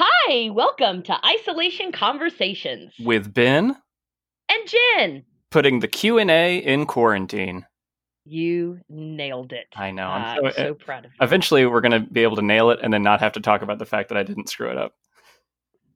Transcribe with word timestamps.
Hi, 0.00 0.48
welcome 0.50 1.02
to 1.02 1.26
Isolation 1.26 1.90
Conversations 1.90 2.92
with 3.00 3.34
Ben 3.34 3.76
and 4.48 4.68
Jen. 4.68 5.24
Putting 5.50 5.80
the 5.80 5.88
Q 5.88 6.18
and 6.18 6.30
A 6.30 6.58
in 6.58 6.86
quarantine. 6.86 7.66
You 8.24 8.78
nailed 8.88 9.52
it. 9.52 9.66
I 9.74 9.90
know. 9.90 10.06
I'm 10.06 10.44
uh, 10.44 10.50
so, 10.52 10.56
so 10.56 10.74
proud 10.74 11.04
of 11.04 11.10
you. 11.10 11.18
Eventually, 11.20 11.66
we're 11.66 11.80
going 11.80 12.00
to 12.00 12.12
be 12.12 12.22
able 12.22 12.36
to 12.36 12.42
nail 12.42 12.70
it 12.70 12.78
and 12.80 12.94
then 12.94 13.02
not 13.02 13.18
have 13.18 13.32
to 13.32 13.40
talk 13.40 13.62
about 13.62 13.80
the 13.80 13.86
fact 13.86 14.08
that 14.10 14.16
I 14.16 14.22
didn't 14.22 14.48
screw 14.48 14.70
it 14.70 14.78
up. 14.78 14.94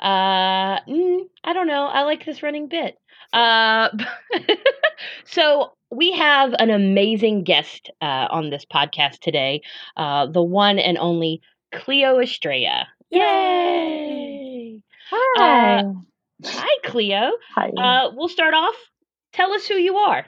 Uh, 0.01 0.81
mm, 0.81 1.21
I 1.45 1.53
don't 1.53 1.69
know. 1.69 1.87
I 1.87 2.03
like 2.03 2.25
this 2.25 2.43
running 2.43 2.67
bit. 2.67 2.99
Uh, 3.33 3.89
so 5.25 5.75
we 5.93 6.11
have 6.11 6.57
an 6.59 6.71
amazing 6.71 7.45
guest 7.45 7.89
uh, 8.01 8.27
on 8.33 8.51
this 8.51 8.65
podcast 8.65 9.21
today, 9.21 9.63
uh, 9.97 10.27
the 10.27 10.43
one 10.43 10.81
and 10.81 10.99
only 10.99 11.41
Cleo 11.73 12.19
Estrella. 12.19 12.89
Yay! 13.13 14.83
Hi. 15.11 15.81
Uh, 15.81 15.93
hi, 16.45 16.89
Cleo. 16.89 17.33
Hi. 17.55 17.69
Uh, 17.69 18.11
we'll 18.15 18.29
start 18.29 18.55
off. 18.55 18.75
Tell 19.35 19.53
us 19.53 19.67
who 19.67 19.75
you 19.75 19.97
are. 19.99 20.25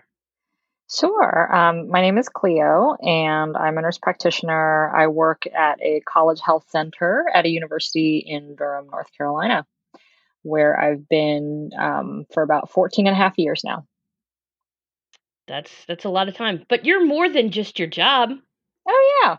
Sure. 0.95 1.55
Um, 1.55 1.89
my 1.89 2.03
name 2.03 2.19
is 2.19 2.29
Cleo, 2.29 2.95
and 3.01 3.57
I'm 3.57 3.79
a 3.79 3.81
nurse 3.81 3.97
practitioner. 3.97 4.95
I 4.95 5.07
work 5.07 5.47
at 5.47 5.81
a 5.81 6.03
college 6.07 6.41
health 6.45 6.67
center 6.69 7.25
at 7.33 7.47
a 7.47 7.49
university 7.49 8.19
in 8.19 8.55
Durham, 8.55 8.89
North 8.91 9.09
Carolina, 9.17 9.67
where 10.43 10.79
I've 10.79 11.09
been 11.09 11.71
um, 11.79 12.27
for 12.35 12.43
about 12.43 12.71
14 12.71 13.07
and 13.07 13.15
a 13.15 13.19
half 13.19 13.39
years 13.39 13.63
now. 13.65 13.87
That's 15.49 15.71
that's 15.87 16.05
a 16.05 16.11
lot 16.11 16.29
of 16.29 16.37
time. 16.37 16.65
But 16.69 16.85
you're 16.85 17.05
more 17.05 17.31
than 17.31 17.51
just 17.51 17.79
your 17.79 17.89
job. 17.89 18.31
Oh 18.87 19.23
yeah. 19.23 19.37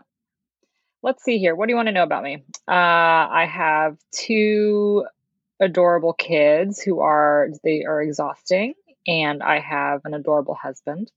Let's 1.06 1.22
see 1.22 1.38
here. 1.38 1.54
What 1.54 1.66
do 1.66 1.70
you 1.70 1.76
want 1.76 1.86
to 1.86 1.92
know 1.92 2.02
about 2.02 2.24
me? 2.24 2.42
Uh, 2.66 2.72
I 2.72 3.48
have 3.48 3.96
two 4.10 5.06
adorable 5.60 6.12
kids 6.12 6.82
who 6.82 6.98
are 6.98 7.48
they 7.62 7.84
are 7.84 8.02
exhausting, 8.02 8.74
and 9.06 9.40
I 9.40 9.60
have 9.60 10.00
an 10.04 10.14
adorable 10.14 10.56
husband. 10.56 11.12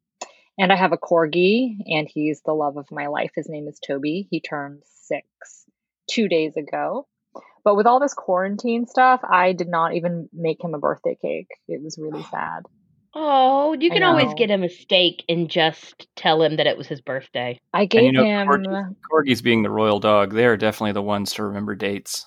And 0.59 0.71
I 0.71 0.75
have 0.75 0.91
a 0.91 0.97
corgi, 0.97 1.77
and 1.87 2.07
he's 2.07 2.39
the 2.45 2.53
love 2.53 2.77
of 2.77 2.91
my 2.91 3.07
life. 3.07 3.31
His 3.33 3.49
name 3.49 3.67
is 3.67 3.79
Toby. 3.79 4.27
He 4.29 4.41
turned 4.41 4.83
six 4.85 5.65
two 6.07 6.27
days 6.27 6.55
ago. 6.55 7.07
But 7.63 7.75
with 7.75 7.87
all 7.87 7.99
this 7.99 8.13
quarantine 8.13 8.85
stuff, 8.85 9.21
I 9.27 9.53
did 9.53 9.69
not 9.69 9.95
even 9.95 10.29
make 10.31 10.63
him 10.63 10.75
a 10.75 10.79
birthday 10.79 11.17
cake. 11.19 11.49
It 11.67 11.81
was 11.81 11.97
really 11.97 12.23
sad. 12.29 12.67
Oh, 13.15 13.73
you 13.73 13.89
can 13.89 14.03
always 14.03 14.33
get 14.35 14.51
him 14.51 14.63
a 14.63 14.69
steak 14.69 15.23
and 15.27 15.49
just 15.49 16.07
tell 16.15 16.41
him 16.43 16.57
that 16.57 16.67
it 16.67 16.77
was 16.77 16.87
his 16.87 17.01
birthday. 17.01 17.59
I 17.73 17.85
gave 17.85 18.05
and, 18.05 18.07
you 18.07 18.11
know, 18.13 18.23
him 18.23 18.47
corgis, 18.47 18.95
corgis 19.11 19.43
being 19.43 19.63
the 19.63 19.69
royal 19.69 19.99
dog. 19.99 20.33
They 20.33 20.45
are 20.45 20.57
definitely 20.57 20.91
the 20.91 21.01
ones 21.01 21.33
to 21.33 21.43
remember 21.43 21.75
dates. 21.75 22.25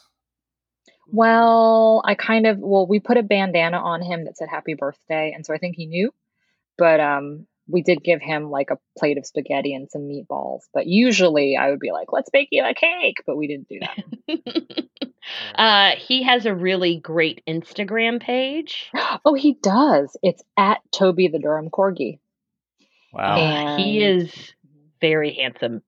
Well, 1.07 2.03
I 2.05 2.15
kind 2.15 2.47
of 2.47 2.59
well, 2.59 2.87
we 2.87 2.99
put 2.99 3.17
a 3.17 3.23
bandana 3.23 3.79
on 3.79 4.03
him 4.03 4.25
that 4.25 4.37
said 4.37 4.49
happy 4.49 4.75
birthday, 4.75 5.33
and 5.35 5.47
so 5.47 5.55
I 5.55 5.59
think 5.59 5.77
he 5.77 5.87
knew. 5.87 6.11
But 6.79 7.01
um 7.01 7.47
we 7.73 7.83
did 7.83 8.05
give 8.05 8.21
him 8.21 8.51
like 8.51 8.71
a 8.71 8.79
plate 8.99 9.19
of 9.19 9.27
spaghetti 9.27 9.75
and 9.75 9.91
some 9.91 10.03
meatballs. 10.03 10.61
But 10.75 10.87
usually 10.87 11.57
I 11.57 11.71
would 11.71 11.81
be 11.81 11.91
like, 11.91 12.13
let's 12.13 12.31
bake 12.31 12.49
you 12.53 12.63
a 12.65 12.75
cake. 12.75 13.17
But 13.27 13.37
we 13.37 13.49
didn't 13.49 13.69
do 13.69 13.81
that. 13.81 14.85
uh, 15.55 15.97
he 15.99 16.23
has 16.23 16.47
a 16.47 16.55
really 16.55 16.99
great 16.99 17.43
Instagram 17.49 18.21
page. 18.21 18.91
Oh, 19.25 19.35
he 19.35 19.55
does. 19.55 20.17
It's 20.23 20.43
at 20.57 20.81
Toby 20.91 21.29
the 21.29 21.39
Durham 21.39 21.71
Corgi. 21.71 22.19
Wow. 23.13 23.37
And 23.37 23.81
he 23.81 24.03
is 24.03 24.33
very 25.01 25.35
handsome. 25.35 25.83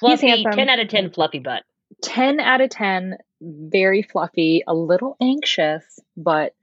Fluffy, 0.00 0.28
handsome. 0.28 0.52
10 0.52 0.68
out 0.68 0.80
of 0.80 0.88
10 0.88 1.10
fluffy 1.12 1.38
butt. 1.38 1.62
10 2.02 2.40
out 2.40 2.60
of 2.60 2.70
10, 2.70 3.18
very 3.40 4.02
fluffy, 4.02 4.64
a 4.66 4.74
little 4.74 5.16
anxious, 5.20 5.84
but 6.16 6.54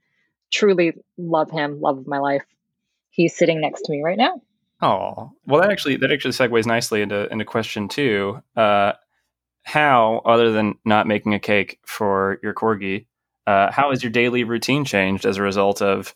truly 0.52 0.92
love 1.16 1.50
him, 1.50 1.80
love 1.80 1.98
of 1.98 2.06
my 2.06 2.18
life. 2.18 2.44
He's 3.10 3.36
sitting 3.36 3.60
next 3.60 3.82
to 3.82 3.92
me 3.92 4.02
right 4.02 4.18
now. 4.18 4.42
Oh, 4.82 5.32
well, 5.46 5.60
that 5.60 5.70
actually 5.70 5.96
that 5.96 6.10
actually 6.10 6.32
segues 6.32 6.66
nicely 6.66 7.02
into 7.02 7.30
into 7.30 7.44
question 7.44 7.88
two. 7.88 8.42
Uh, 8.56 8.92
how, 9.62 10.22
other 10.24 10.52
than 10.52 10.74
not 10.84 11.06
making 11.06 11.34
a 11.34 11.38
cake 11.38 11.78
for 11.84 12.38
your 12.42 12.54
corgi, 12.54 13.06
uh, 13.46 13.70
how 13.70 13.90
has 13.90 14.02
your 14.02 14.10
daily 14.10 14.44
routine 14.44 14.84
changed 14.84 15.26
as 15.26 15.36
a 15.36 15.42
result 15.42 15.82
of 15.82 16.14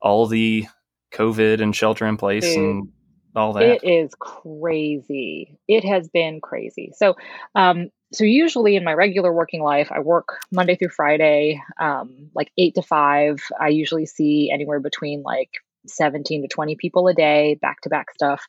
all 0.00 0.26
the 0.26 0.66
COVID 1.12 1.60
and 1.60 1.74
shelter 1.74 2.06
in 2.06 2.16
place 2.16 2.54
and 2.56 2.88
all 3.34 3.52
that? 3.54 3.64
It 3.64 3.84
is 3.84 4.14
crazy. 4.18 5.58
It 5.66 5.84
has 5.84 6.08
been 6.08 6.40
crazy. 6.40 6.92
So, 6.96 7.16
um, 7.54 7.90
so 8.12 8.24
usually 8.24 8.76
in 8.76 8.84
my 8.84 8.92
regular 8.92 9.32
working 9.32 9.62
life, 9.62 9.90
I 9.90 9.98
work 9.98 10.38
Monday 10.52 10.76
through 10.76 10.90
Friday, 10.90 11.60
um, 11.80 12.30
like 12.34 12.52
eight 12.56 12.76
to 12.76 12.82
five. 12.82 13.40
I 13.60 13.68
usually 13.68 14.06
see 14.06 14.50
anywhere 14.52 14.78
between 14.78 15.22
like 15.22 15.50
17 15.86 16.42
to 16.42 16.48
20 16.48 16.76
people 16.76 17.08
a 17.08 17.14
day, 17.14 17.58
back 17.60 17.80
to 17.82 17.88
back 17.88 18.12
stuff. 18.14 18.46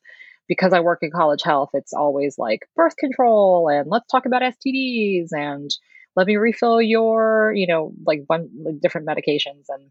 Because 0.47 0.73
I 0.73 0.81
work 0.81 1.00
in 1.01 1.09
college 1.09 1.41
health, 1.44 1.72
it's 1.73 1.94
always 1.94 2.38
like 2.38 2.68
birth 2.75 2.96
control 2.97 3.68
and 3.68 3.90
let's 3.90 4.07
talk 4.07 4.28
about 4.28 4.44
STDs 4.44 5.29
and 5.31 5.72
let 6.16 6.28
me 6.28 6.38
refill 6.38 6.79
your, 6.81 7.51
you 7.56 7.66
know, 7.66 7.94
like, 8.06 8.25
like 8.29 8.44
different 8.79 9.07
medications 9.07 9.66
and 9.69 9.90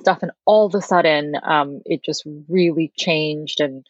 stuff. 0.00 0.20
And 0.22 0.32
all 0.46 0.66
of 0.66 0.74
a 0.74 0.80
sudden, 0.80 1.34
um, 1.42 1.80
it 1.84 2.02
just 2.02 2.26
really 2.48 2.92
changed 2.96 3.60
and 3.60 3.86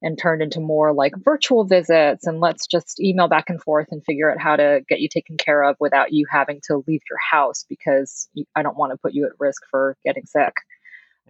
and 0.00 0.16
turned 0.18 0.42
into 0.42 0.60
more 0.60 0.92
like 0.92 1.12
virtual 1.16 1.64
visits 1.64 2.26
and 2.26 2.40
let's 2.40 2.66
just 2.66 3.00
email 3.00 3.28
back 3.28 3.46
and 3.48 3.60
forth 3.60 3.88
and 3.90 4.04
figure 4.04 4.30
out 4.30 4.40
how 4.40 4.54
to 4.54 4.80
get 4.88 5.00
you 5.00 5.08
taken 5.08 5.36
care 5.36 5.64
of 5.64 5.76
without 5.80 6.12
you 6.12 6.24
having 6.30 6.60
to 6.64 6.82
leave 6.86 7.00
your 7.10 7.18
house 7.18 7.64
because 7.68 8.28
I 8.54 8.62
don't 8.62 8.76
want 8.76 8.92
to 8.92 8.98
put 8.98 9.12
you 9.12 9.26
at 9.26 9.32
risk 9.38 9.62
for 9.70 9.96
getting 10.04 10.24
sick. 10.24 10.52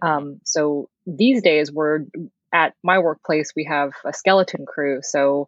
Um, 0.01 0.39
so 0.43 0.89
these 1.17 1.41
days, 1.41 1.71
we're 1.71 2.05
at 2.51 2.73
my 2.83 2.99
workplace, 2.99 3.53
we 3.55 3.65
have 3.65 3.91
a 4.05 4.13
skeleton 4.13 4.65
crew. 4.65 4.99
So 5.03 5.47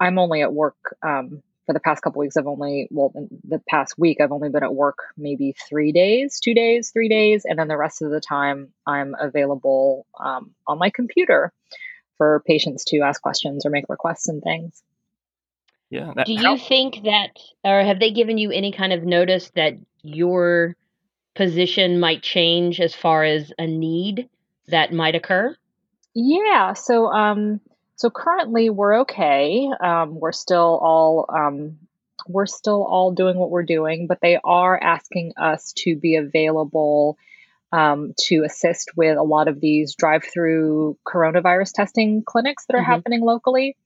I'm 0.00 0.18
only 0.18 0.42
at 0.42 0.52
work 0.52 0.76
um, 1.02 1.42
for 1.66 1.72
the 1.72 1.80
past 1.80 2.02
couple 2.02 2.20
weeks. 2.20 2.36
I've 2.36 2.46
only, 2.46 2.88
well, 2.90 3.12
the 3.44 3.60
past 3.68 3.94
week, 3.96 4.20
I've 4.20 4.32
only 4.32 4.50
been 4.50 4.62
at 4.62 4.74
work 4.74 4.98
maybe 5.16 5.54
three 5.68 5.92
days, 5.92 6.40
two 6.40 6.54
days, 6.54 6.90
three 6.90 7.08
days. 7.08 7.44
And 7.44 7.58
then 7.58 7.68
the 7.68 7.76
rest 7.76 8.02
of 8.02 8.10
the 8.10 8.20
time, 8.20 8.72
I'm 8.86 9.14
available 9.18 10.06
um, 10.22 10.50
on 10.66 10.78
my 10.78 10.90
computer 10.90 11.52
for 12.18 12.42
patients 12.46 12.84
to 12.86 13.00
ask 13.00 13.22
questions 13.22 13.64
or 13.64 13.70
make 13.70 13.86
requests 13.88 14.28
and 14.28 14.42
things. 14.42 14.82
Yeah. 15.90 16.12
That, 16.14 16.26
Do 16.26 16.32
you 16.32 16.38
how- 16.40 16.56
think 16.58 17.04
that, 17.04 17.30
or 17.64 17.82
have 17.82 18.00
they 18.00 18.10
given 18.10 18.36
you 18.38 18.50
any 18.50 18.72
kind 18.72 18.92
of 18.92 19.04
notice 19.04 19.50
that 19.54 19.74
your 20.02 20.76
position 21.34 21.98
might 22.00 22.22
change 22.22 22.80
as 22.80 22.94
far 22.94 23.24
as 23.24 23.52
a 23.58 23.66
need 23.66 24.28
that 24.68 24.92
might 24.92 25.14
occur? 25.14 25.56
Yeah. 26.14 26.74
So, 26.74 27.06
um, 27.06 27.60
so 27.96 28.10
currently 28.10 28.70
we're 28.70 29.00
okay. 29.00 29.68
Um, 29.80 30.18
we're 30.18 30.32
still 30.32 30.78
all 30.82 31.26
um, 31.28 31.78
we're 32.26 32.46
still 32.46 32.84
all 32.84 33.12
doing 33.12 33.36
what 33.36 33.50
we're 33.50 33.64
doing, 33.64 34.06
but 34.06 34.20
they 34.20 34.38
are 34.42 34.78
asking 34.82 35.34
us 35.36 35.72
to 35.78 35.96
be 35.96 36.16
available 36.16 37.18
um, 37.72 38.14
to 38.26 38.44
assist 38.44 38.92
with 38.96 39.18
a 39.18 39.22
lot 39.22 39.48
of 39.48 39.60
these 39.60 39.94
drive-through 39.96 40.96
coronavirus 41.06 41.72
testing 41.72 42.22
clinics 42.22 42.66
that 42.66 42.76
are 42.76 42.80
mm-hmm. 42.80 42.90
happening 42.90 43.20
locally. 43.20 43.76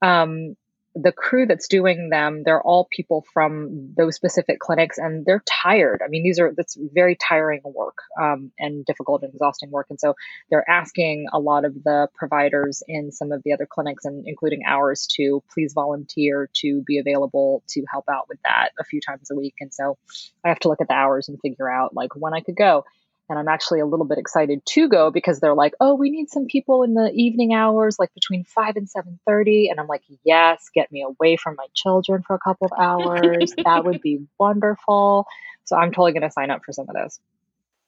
Um, 0.00 0.56
the 1.00 1.12
crew 1.12 1.46
that's 1.46 1.68
doing 1.68 2.08
them, 2.08 2.42
they're 2.44 2.62
all 2.62 2.88
people 2.90 3.24
from 3.34 3.92
those 3.96 4.16
specific 4.16 4.58
clinics 4.58 4.96
and 4.96 5.26
they're 5.26 5.42
tired. 5.46 6.00
I 6.02 6.08
mean, 6.08 6.22
these 6.22 6.38
are, 6.40 6.54
that's 6.56 6.76
very 6.94 7.16
tiring 7.16 7.60
work 7.64 7.98
um, 8.20 8.50
and 8.58 8.84
difficult 8.86 9.22
and 9.22 9.32
exhausting 9.34 9.70
work. 9.70 9.88
And 9.90 10.00
so 10.00 10.14
they're 10.50 10.68
asking 10.68 11.26
a 11.32 11.38
lot 11.38 11.66
of 11.66 11.74
the 11.84 12.08
providers 12.14 12.82
in 12.88 13.12
some 13.12 13.30
of 13.30 13.42
the 13.44 13.52
other 13.52 13.66
clinics 13.70 14.06
and 14.06 14.24
including 14.26 14.62
ours 14.66 15.06
to 15.16 15.42
please 15.52 15.74
volunteer 15.74 16.48
to 16.62 16.82
be 16.86 16.98
available 16.98 17.62
to 17.68 17.84
help 17.90 18.06
out 18.10 18.26
with 18.28 18.38
that 18.44 18.70
a 18.80 18.84
few 18.84 19.00
times 19.06 19.30
a 19.30 19.36
week. 19.36 19.54
And 19.60 19.74
so 19.74 19.98
I 20.44 20.48
have 20.48 20.60
to 20.60 20.68
look 20.68 20.80
at 20.80 20.88
the 20.88 20.94
hours 20.94 21.28
and 21.28 21.38
figure 21.42 21.70
out 21.70 21.94
like 21.94 22.16
when 22.16 22.32
I 22.32 22.40
could 22.40 22.56
go 22.56 22.84
and 23.28 23.38
I'm 23.38 23.48
actually 23.48 23.80
a 23.80 23.86
little 23.86 24.06
bit 24.06 24.18
excited 24.18 24.64
to 24.64 24.88
go 24.88 25.10
because 25.10 25.40
they're 25.40 25.54
like, 25.54 25.74
"Oh, 25.80 25.94
we 25.94 26.10
need 26.10 26.30
some 26.30 26.46
people 26.46 26.82
in 26.82 26.94
the 26.94 27.10
evening 27.12 27.52
hours, 27.54 27.98
like 27.98 28.12
between 28.14 28.44
five 28.44 28.76
and 28.76 28.88
seven 28.88 29.18
thirty. 29.26 29.68
And 29.68 29.80
I'm 29.80 29.86
like, 29.86 30.02
"Yes, 30.24 30.68
get 30.74 30.90
me 30.92 31.02
away 31.02 31.36
from 31.36 31.56
my 31.56 31.66
children 31.74 32.22
for 32.22 32.34
a 32.34 32.38
couple 32.38 32.66
of 32.66 32.72
hours. 32.78 33.54
that 33.64 33.84
would 33.84 34.00
be 34.00 34.26
wonderful." 34.38 35.26
So 35.64 35.76
I'm 35.76 35.90
totally 35.90 36.12
going 36.12 36.22
to 36.22 36.30
sign 36.30 36.50
up 36.50 36.64
for 36.64 36.72
some 36.72 36.88
of 36.88 36.94
those. 36.94 37.20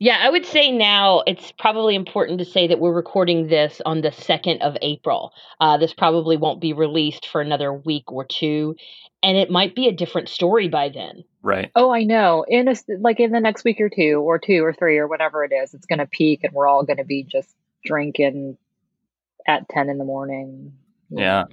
Yeah, 0.00 0.19
I 0.20 0.31
would 0.31 0.46
say 0.46 0.70
now 0.70 1.23
it's 1.26 1.52
probably 1.58 1.96
important 1.96 2.38
to 2.38 2.44
say 2.44 2.69
that 2.69 2.79
we're 2.79 2.93
recording 2.93 3.49
this 3.49 3.81
on 3.85 4.00
the 4.00 4.11
2nd 4.11 4.61
of 4.61 4.76
April. 4.81 5.32
Uh, 5.61 5.76
this 5.76 5.93
probably 5.93 6.37
won't 6.37 6.61
be 6.61 6.73
released 6.73 7.26
for 7.26 7.40
another 7.40 7.73
week 7.73 8.12
or 8.12 8.25
two, 8.25 8.76
and 9.25 9.37
it 9.37 9.50
might 9.50 9.75
be 9.75 9.88
a 9.88 9.93
different 9.93 10.29
story 10.29 10.69
by 10.69 10.88
then. 10.88 11.25
Right. 11.48 11.70
Oh, 11.74 11.90
I 11.90 12.04
know. 12.04 12.44
In 12.46 12.68
a, 12.68 12.74
like 13.00 13.20
in 13.20 13.32
the 13.32 13.40
next 13.40 13.64
week 13.64 13.80
or 13.80 13.88
two, 13.88 14.20
or 14.20 14.38
two 14.38 14.62
or 14.62 14.74
three, 14.74 14.98
or 14.98 15.08
whatever 15.08 15.44
it 15.44 15.52
is, 15.52 15.72
it's 15.72 15.86
going 15.86 15.98
to 15.98 16.06
peak, 16.06 16.44
and 16.44 16.52
we're 16.52 16.66
all 16.66 16.82
going 16.82 16.98
to 16.98 17.04
be 17.04 17.22
just 17.22 17.48
drinking 17.86 18.58
at 19.46 19.66
10 19.70 19.88
in 19.88 19.96
the 19.96 20.04
morning. 20.04 20.74
Yeah. 21.08 21.44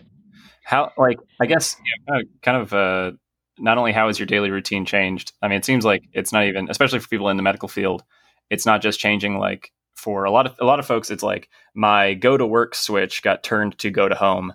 How, 0.66 0.92
like, 0.98 1.20
I 1.40 1.46
guess, 1.46 1.78
you 1.80 2.14
know, 2.14 2.22
kind 2.42 2.58
of 2.58 2.74
uh, 2.74 3.12
not 3.58 3.78
only 3.78 3.94
how 3.94 4.08
has 4.08 4.20
your 4.20 4.26
daily 4.26 4.52
routine 4.52 4.86
changed? 4.86 5.32
I 5.42 5.48
mean, 5.48 5.60
it 5.60 5.64
seems 5.64 5.86
like 5.86 6.04
it's 6.12 6.34
not 6.34 6.44
even, 6.44 6.70
especially 6.70 7.00
for 7.00 7.08
people 7.08 7.30
in 7.30 7.38
the 7.38 7.44
medical 7.44 7.70
field, 7.70 8.04
it's 8.50 8.66
not 8.66 8.82
just 8.82 9.00
changing 9.00 9.38
like 9.38 9.72
for 9.96 10.26
a 10.26 10.32
lot 10.32 10.46
of 10.46 10.56
a 10.60 10.66
lot 10.66 10.78
of 10.78 10.86
folks 10.86 11.10
it's 11.10 11.24
like 11.24 11.50
my 11.74 12.14
go 12.14 12.36
to 12.36 12.46
work 12.46 12.76
switch 12.76 13.24
got 13.24 13.44
turned 13.44 13.78
to 13.78 13.90
go 13.90 14.10
to 14.10 14.14
home 14.14 14.54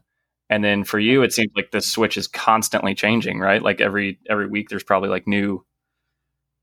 and 0.50 0.62
then 0.62 0.84
for 0.84 0.98
you 0.98 1.22
it 1.22 1.32
seems 1.32 1.50
like 1.56 1.70
the 1.70 1.80
switch 1.80 2.18
is 2.18 2.26
constantly 2.26 2.94
changing 2.94 3.38
right? 3.38 3.62
Like 3.62 3.80
every 3.80 4.18
every 4.28 4.46
week 4.46 4.68
there's 4.68 4.84
probably 4.84 5.08
like 5.08 5.26
new 5.26 5.64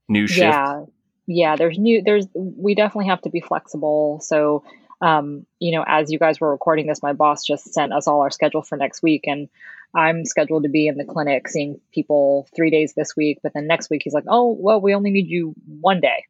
new 0.07 0.27
shift. 0.27 0.41
Yeah. 0.41 0.83
Yeah 1.25 1.55
there's 1.55 1.79
new 1.79 2.03
there's 2.03 2.27
we 2.35 2.75
definitely 2.75 3.07
have 3.07 3.21
to 3.21 3.29
be 3.29 3.41
flexible. 3.41 4.19
So 4.21 4.63
um, 5.01 5.45
you 5.59 5.71
know 5.71 5.83
as 5.87 6.11
you 6.11 6.19
guys 6.19 6.39
were 6.39 6.51
recording 6.51 6.87
this 6.87 7.01
my 7.01 7.13
boss 7.13 7.45
just 7.45 7.73
sent 7.73 7.93
us 7.93 8.07
all 8.07 8.21
our 8.21 8.31
schedule 8.31 8.61
for 8.61 8.77
next 8.77 9.03
week 9.03 9.25
and 9.25 9.47
i'm 9.93 10.25
scheduled 10.25 10.63
to 10.63 10.69
be 10.69 10.87
in 10.87 10.97
the 10.97 11.05
clinic 11.05 11.47
seeing 11.47 11.79
people 11.93 12.47
three 12.55 12.71
days 12.71 12.93
this 12.93 13.15
week 13.15 13.37
but 13.43 13.53
then 13.53 13.67
next 13.67 13.89
week 13.89 14.01
he's 14.03 14.13
like 14.13 14.25
oh 14.27 14.57
well 14.59 14.81
we 14.81 14.95
only 14.95 15.11
need 15.11 15.27
you 15.27 15.53
one 15.79 16.01
day. 16.01 16.25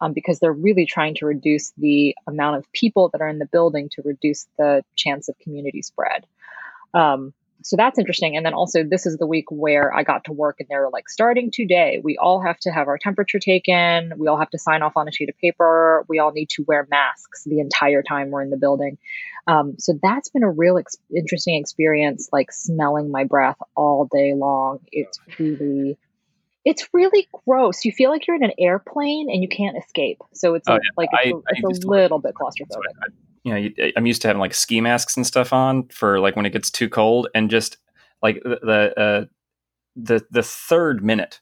Um, 0.00 0.14
because 0.14 0.38
they're 0.38 0.50
really 0.50 0.86
trying 0.86 1.14
to 1.16 1.26
reduce 1.26 1.72
the 1.76 2.16
amount 2.26 2.56
of 2.56 2.72
people 2.72 3.10
that 3.10 3.20
are 3.20 3.28
in 3.28 3.38
the 3.38 3.44
building 3.44 3.90
to 3.92 4.02
reduce 4.02 4.46
the 4.56 4.82
chance 4.96 5.28
of 5.28 5.38
community 5.38 5.82
spread. 5.82 6.24
Um, 6.94 7.34
so 7.62 7.76
that's 7.76 7.98
interesting. 7.98 8.36
And 8.36 8.44
then 8.44 8.52
also, 8.52 8.84
this 8.84 9.06
is 9.06 9.16
the 9.16 9.26
week 9.26 9.46
where 9.50 9.94
I 9.94 10.02
got 10.02 10.24
to 10.24 10.32
work, 10.32 10.56
and 10.60 10.68
they're 10.68 10.90
like, 10.90 11.08
starting 11.08 11.50
today, 11.50 12.00
we 12.04 12.18
all 12.18 12.42
have 12.42 12.58
to 12.60 12.70
have 12.70 12.88
our 12.88 12.98
temperature 12.98 13.38
taken. 13.38 14.12
We 14.18 14.28
all 14.28 14.38
have 14.38 14.50
to 14.50 14.58
sign 14.58 14.82
off 14.82 14.92
on 14.96 15.08
a 15.08 15.12
sheet 15.12 15.30
of 15.30 15.38
paper. 15.38 16.04
We 16.06 16.18
all 16.18 16.30
need 16.30 16.50
to 16.50 16.64
wear 16.68 16.86
masks 16.90 17.44
the 17.44 17.60
entire 17.60 18.02
time 18.02 18.30
we're 18.30 18.42
in 18.42 18.50
the 18.50 18.58
building. 18.58 18.98
Um, 19.46 19.76
so 19.78 19.98
that's 20.02 20.28
been 20.28 20.42
a 20.42 20.50
real 20.50 20.76
ex- 20.76 20.98
interesting 21.14 21.58
experience, 21.58 22.28
like 22.32 22.52
smelling 22.52 23.10
my 23.10 23.24
breath 23.24 23.58
all 23.74 24.08
day 24.12 24.34
long. 24.34 24.80
It's 24.92 25.18
really 25.38 25.98
it's 26.66 26.88
really 26.94 27.28
gross. 27.46 27.84
You 27.84 27.92
feel 27.92 28.10
like 28.10 28.26
you're 28.26 28.36
in 28.36 28.44
an 28.44 28.52
airplane 28.58 29.28
and 29.30 29.42
you 29.42 29.48
can't 29.48 29.76
escape. 29.76 30.22
So 30.32 30.54
it's 30.54 30.68
oh, 30.68 30.72
a, 30.72 30.76
yeah. 30.76 30.80
like 30.96 31.10
it's, 31.12 31.34
I, 31.36 31.66
a, 31.66 31.70
it's 31.70 31.84
a 31.84 31.88
little 31.88 32.18
bit 32.18 32.34
claustrophobic. 32.34 33.12
You 33.44 33.54
know, 33.54 33.90
I'm 33.96 34.06
used 34.06 34.22
to 34.22 34.28
having 34.28 34.40
like 34.40 34.54
ski 34.54 34.80
masks 34.80 35.16
and 35.16 35.26
stuff 35.26 35.52
on 35.52 35.88
for 35.88 36.18
like 36.18 36.34
when 36.34 36.46
it 36.46 36.52
gets 36.52 36.70
too 36.70 36.88
cold, 36.88 37.28
and 37.34 37.50
just 37.50 37.76
like 38.22 38.42
the 38.42 38.58
the 38.62 39.00
uh, 39.00 39.24
the, 39.96 40.26
the 40.30 40.42
third 40.42 41.04
minute 41.04 41.40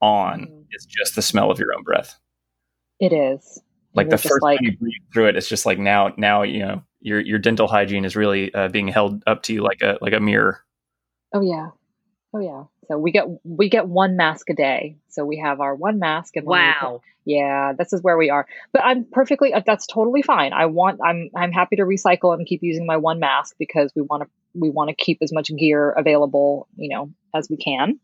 on 0.00 0.42
mm. 0.42 0.64
is 0.72 0.86
just 0.86 1.16
the 1.16 1.22
smell 1.22 1.50
of 1.50 1.58
your 1.58 1.74
own 1.74 1.82
breath. 1.82 2.18
It 3.00 3.12
is. 3.12 3.60
Like 3.94 4.10
the 4.10 4.18
first 4.18 4.42
like, 4.42 4.58
time 4.58 4.64
you 4.64 4.76
breathe 4.76 5.02
through 5.12 5.28
it, 5.28 5.36
it's 5.36 5.48
just 5.48 5.66
like 5.66 5.78
now 5.78 6.12
now 6.16 6.42
you 6.42 6.58
know 6.58 6.82
your 7.00 7.20
your 7.20 7.38
dental 7.38 7.68
hygiene 7.68 8.04
is 8.04 8.16
really 8.16 8.52
uh, 8.52 8.68
being 8.68 8.88
held 8.88 9.22
up 9.26 9.42
to 9.44 9.54
you 9.54 9.62
like 9.62 9.82
a 9.82 9.98
like 10.00 10.12
a 10.12 10.20
mirror. 10.20 10.60
Oh 11.32 11.40
yeah, 11.40 11.68
oh 12.34 12.40
yeah. 12.40 12.64
So 12.88 12.98
we 12.98 13.12
get 13.12 13.26
we 13.44 13.68
get 13.68 13.88
one 13.88 14.16
mask 14.16 14.50
a 14.50 14.54
day. 14.54 14.96
So 15.08 15.24
we 15.24 15.38
have 15.38 15.60
our 15.60 15.74
one 15.74 15.98
mask 15.98 16.36
and 16.36 16.46
wow. 16.46 17.00
yeah, 17.24 17.72
this 17.72 17.92
is 17.92 18.02
where 18.02 18.18
we 18.18 18.30
are. 18.30 18.46
But 18.72 18.82
I'm 18.84 19.04
perfectly 19.04 19.54
uh, 19.54 19.62
that's 19.64 19.86
totally 19.86 20.22
fine. 20.22 20.52
I 20.52 20.66
want 20.66 21.00
I'm 21.02 21.30
I'm 21.34 21.52
happy 21.52 21.76
to 21.76 21.82
recycle 21.82 22.34
and 22.34 22.46
keep 22.46 22.62
using 22.62 22.86
my 22.86 22.96
one 22.96 23.20
mask 23.20 23.56
because 23.58 23.92
we 23.96 24.02
want 24.02 24.24
to 24.24 24.28
we 24.54 24.70
want 24.70 24.90
to 24.90 24.94
keep 24.94 25.18
as 25.22 25.32
much 25.32 25.50
gear 25.56 25.90
available, 25.90 26.68
you 26.76 26.88
know, 26.90 27.10
as 27.34 27.48
we 27.48 27.56
can. 27.56 28.00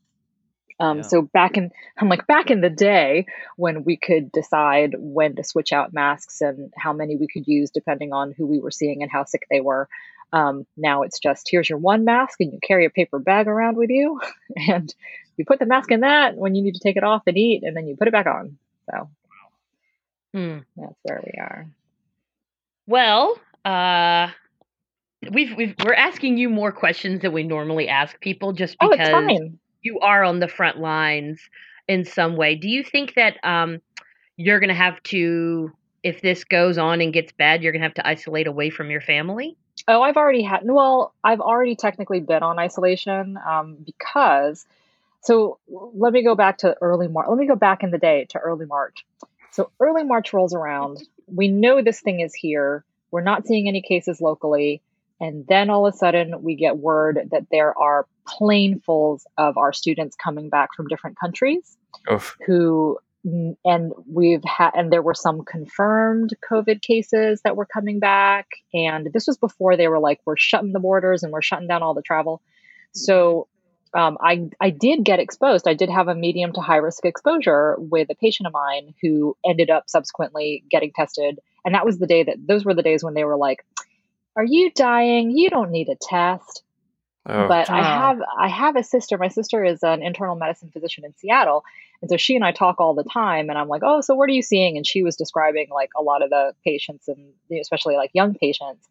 Um, 0.81 0.99
yeah. 0.99 1.03
So 1.03 1.23
back 1.23 1.59
in, 1.59 1.71
I'm 1.99 2.09
like 2.09 2.27
back 2.27 2.51
in 2.51 2.63
the 2.63 2.71
day 2.71 3.27
when 3.57 3.85
we 3.85 3.99
could 3.99 4.33
decide 4.33 4.95
when 4.99 5.37
to 5.37 5.45
switch 5.45 5.75
out 5.75 5.93
masks 5.93 6.41
and 6.41 6.73
how 6.75 6.95
many 6.95 7.17
we 7.17 7.29
could 7.29 7.47
use 7.47 7.71
depending 7.71 8.15
on 8.15 8.33
who 8.33 8.47
we 8.47 8.61
were 8.61 8.71
seeing 8.71 9.03
and 9.03 9.11
how 9.11 9.25
sick 9.25 9.43
they 9.51 9.61
were. 9.61 9.89
Um, 10.33 10.67
now 10.77 11.03
it's 11.03 11.19
just 11.19 11.49
here's 11.51 11.69
your 11.69 11.79
one 11.79 12.05
mask, 12.05 12.41
and 12.41 12.53
you 12.53 12.59
carry 12.63 12.87
a 12.87 12.91
paper 12.91 13.19
bag 13.19 13.49
around 13.49 13.77
with 13.77 13.91
you, 13.91 14.21
and 14.69 14.95
you 15.37 15.45
put 15.45 15.59
the 15.59 15.67
mask 15.67 15.91
in 15.91 16.01
that 16.01 16.37
when 16.37 16.55
you 16.55 16.63
need 16.63 16.75
to 16.75 16.81
take 16.81 16.97
it 16.97 17.05
off 17.05 17.23
and 17.27 17.37
eat, 17.37 17.63
and 17.63 17.77
then 17.77 17.87
you 17.87 17.97
put 17.97 18.09
it 18.09 18.13
back 18.13 18.27
on. 18.27 18.59
So 18.91 19.11
hmm. 20.35 20.59
that's 20.77 20.99
where 21.03 21.23
we 21.25 21.41
are. 21.41 21.67
Well, 22.87 23.39
uh, 23.65 24.29
we've, 25.33 25.57
we've 25.57 25.75
we're 25.85 25.95
asking 25.95 26.39
you 26.39 26.49
more 26.49 26.73
questions 26.73 27.23
than 27.23 27.33
we 27.33 27.43
normally 27.43 27.89
ask 27.89 28.19
people, 28.21 28.53
just 28.53 28.77
oh, 28.81 28.91
because 28.91 29.09
oh, 29.13 29.51
you 29.83 29.99
are 30.01 30.25
on 30.25 30.41
the 30.41 30.49
front 30.49 30.79
lines 30.79 31.41
in 31.89 32.05
some 32.05 32.37
way. 32.37 32.55
Do 32.55 32.69
you 32.69 32.85
think 32.85 33.15
that 33.15 33.37
um, 33.43 33.81
you're 34.37 34.61
going 34.61 34.69
to 34.69 34.75
have 34.75 35.03
to, 35.05 35.71
if 36.03 36.21
this 36.23 36.45
goes 36.45 36.79
on 36.79 37.01
and 37.01 37.13
gets 37.13 37.33
bad, 37.33 37.63
you're 37.63 37.73
going 37.73 37.83
to 37.83 37.87
have 37.87 37.95
to 37.95 38.07
isolate 38.07 38.47
away 38.47 38.71
from 38.71 38.91
your 38.91 39.01
family? 39.01 39.57
Oh, 39.89 40.03
I've 40.03 40.17
already 40.17 40.43
had. 40.43 40.61
Well, 40.65 41.15
I've 41.23 41.41
already 41.41 41.77
technically 41.77 42.21
been 42.21 42.43
on 42.43 42.59
isolation 42.59 43.39
um, 43.39 43.77
because. 43.85 44.67
So 45.23 45.59
let 45.69 46.15
me 46.15 46.23
go 46.23 46.35
back 46.35 46.59
to 46.59 46.77
early 46.81 47.07
March. 47.07 47.27
Let 47.29 47.39
me 47.39 47.47
go 47.47 47.57
back 47.57 47.83
in 47.83 47.91
the 47.91 47.99
day 47.99 48.27
to 48.31 48.39
early 48.39 48.65
March. 48.65 49.05
So 49.51 49.71
early 49.79 50.03
March 50.03 50.33
rolls 50.33 50.55
around. 50.55 51.03
We 51.27 51.49
know 51.49 51.83
this 51.83 52.01
thing 52.01 52.21
is 52.21 52.35
here. 52.35 52.85
We're 53.11 53.21
not 53.21 53.47
seeing 53.47 53.69
any 53.69 53.83
cases 53.83 54.21
locally. 54.21 54.81
And 55.21 55.47
then 55.47 55.69
all 55.69 55.87
of 55.87 55.93
a 55.93 55.97
sudden, 55.97 56.43
we 56.43 56.55
get 56.55 56.79
word 56.79 57.29
that 57.33 57.47
there 57.51 57.77
are 57.79 58.07
planefuls 58.27 59.25
of 59.37 59.59
our 59.59 59.73
students 59.73 60.17
coming 60.17 60.49
back 60.49 60.75
from 60.75 60.87
different 60.89 61.19
countries 61.19 61.77
Oof. 62.11 62.39
who 62.47 62.99
and 63.23 63.93
we've 64.07 64.45
had 64.45 64.71
and 64.75 64.91
there 64.91 65.03
were 65.03 65.15
some 65.15 65.45
confirmed 65.45 66.35
covid 66.51 66.81
cases 66.81 67.43
that 67.45 67.57
were 67.57 67.67
coming 67.67 67.99
back 67.99 68.47
and 68.73 69.09
this 69.13 69.27
was 69.27 69.37
before 69.37 69.77
they 69.77 69.89
were 69.89 69.99
like 69.99 70.21
we're 70.25 70.37
shutting 70.37 70.73
the 70.73 70.81
borders 70.81 71.23
and 71.23 71.33
we're 71.33 71.43
shutting 71.43 71.69
down 71.69 71.83
all 71.83 71.93
the 71.93 72.03
travel 72.03 72.41
so 72.93 73.47
um, 73.93 74.19
I, 74.21 74.49
I 74.61 74.71
did 74.71 75.05
get 75.05 75.19
exposed. 75.19 75.67
I 75.67 75.75
did 75.75 75.91
have 75.91 76.09
a 76.09 76.15
medium 76.15 76.53
to 76.53 76.61
high 76.61 76.77
risk 76.77 77.05
exposure 77.05 77.77
with 77.79 78.09
a 78.11 78.15
patient 78.15 78.47
of 78.47 78.53
mine 78.53 78.95
who 79.03 79.37
ended 79.45 79.71
up 79.71 79.85
subsequently 79.89 80.65
getting 80.71 80.93
tested. 80.95 81.41
And 81.65 81.75
that 81.75 81.85
was 81.85 81.99
the 81.99 82.07
day 82.07 82.23
that 82.23 82.37
those 82.47 82.65
were 82.65 82.75
the 82.75 82.83
days 82.83 83.03
when 83.03 83.15
they 83.15 83.25
were 83.25 83.37
like, 83.37 83.65
Are 84.37 84.45
you 84.45 84.71
dying? 84.75 85.31
You 85.33 85.51
don't 85.51 85.73
need 85.73 85.89
a 85.89 85.97
test. 86.01 86.63
Oh. 87.27 87.49
But 87.49 87.69
I 87.69 87.83
have 87.83 88.19
I 88.39 88.49
have 88.49 88.77
a 88.77 88.83
sister. 88.83 89.19
My 89.19 89.29
sister 89.29 89.63
is 89.63 89.83
an 89.83 90.03
internal 90.03 90.37
medicine 90.37 90.71
physician 90.71 91.05
in 91.05 91.15
Seattle, 91.17 91.65
and 92.01 92.11
so 92.11 92.17
she 92.17 92.35
and 92.35 92.45
I 92.45 92.53
talk 92.53 92.81
all 92.81 92.95
the 92.95 93.05
time. 93.05 93.51
And 93.51 93.59
I'm 93.59 93.69
like, 93.69 93.83
oh, 93.85 94.01
so 94.01 94.15
what 94.15 94.31
are 94.31 94.33
you 94.33 94.43
seeing? 94.43 94.79
And 94.79 94.87
she 94.87 95.03
was 95.03 95.17
describing 95.17 95.69
like 95.71 95.91
a 95.99 96.03
lot 96.03 96.23
of 96.23 96.31
the 96.31 96.55
patients, 96.65 97.09
and 97.09 97.33
especially 97.61 97.97
like 97.97 98.11
young 98.15 98.35
patients. 98.35 98.89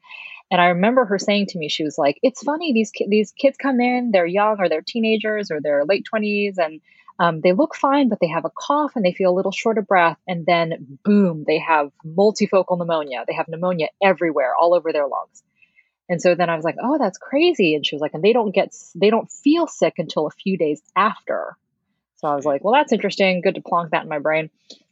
And 0.52 0.62
I 0.62 0.68
remember 0.68 1.06
her 1.06 1.18
saying 1.18 1.48
to 1.48 1.58
me, 1.58 1.70
she 1.70 1.84
was 1.84 1.98
like, 1.98 2.20
"It's 2.22 2.44
funny 2.44 2.72
these 2.72 2.92
ki- 2.92 3.08
these 3.10 3.32
kids 3.32 3.58
come 3.58 3.80
in, 3.80 4.12
they're 4.12 4.28
young 4.28 4.58
or 4.60 4.70
they're 4.70 4.82
teenagers 4.82 5.50
or 5.50 5.60
they're 5.60 5.86
late 5.86 6.06
twenties, 6.06 6.60
and 6.60 6.82
um, 7.18 7.42
they 7.42 7.52
look 7.54 7.76
fine, 7.76 8.10
but 8.10 8.20
they 8.20 8.28
have 8.28 8.46
a 8.46 8.52
cough 8.56 8.92
and 8.96 9.04
they 9.04 9.12
feel 9.12 9.32
a 9.32 9.36
little 9.36 9.52
short 9.52 9.80
of 9.80 9.88
breath, 9.88 10.18
and 10.28 10.46
then 10.46 11.00
boom, 11.04 11.46
they 11.48 11.58
have 11.58 11.92
multifocal 12.06 12.78
pneumonia. 12.78 13.24
They 13.28 13.34
have 13.34 13.48
pneumonia 13.48 13.88
everywhere, 14.04 14.54
all 14.56 14.76
over 14.76 14.94
their 14.94 15.08
lungs." 15.08 15.44
And 16.10 16.22
so 16.22 16.36
then 16.36 16.50
I 16.50 16.56
was 16.56 16.66
like, 16.66 16.78
oh, 16.82 16.98
that's 16.98 17.18
crazy. 17.18 17.76
And 17.76 17.86
she 17.86 17.96
was 17.96 18.02
like, 18.02 18.14
and 18.14 18.24
they 18.24 18.34
don't 18.34 18.54
get, 18.54 18.76
they 18.96 19.10
don't 19.10 19.32
feel 19.32 19.68
sick 19.68 19.94
until 19.98 20.28
a 20.28 20.32
few 20.32 20.58
days 20.58 20.82
after. 20.96 21.56
So 22.18 22.28
I 22.28 22.36
was 22.36 22.46
like, 22.46 22.64
well, 22.64 22.74
that's 22.74 22.92
interesting. 22.92 23.42
Good 23.42 23.56
to 23.56 23.62
plonk 23.62 23.92
that 23.92 24.04
in 24.04 24.10
my 24.10 24.20
brain. 24.20 24.50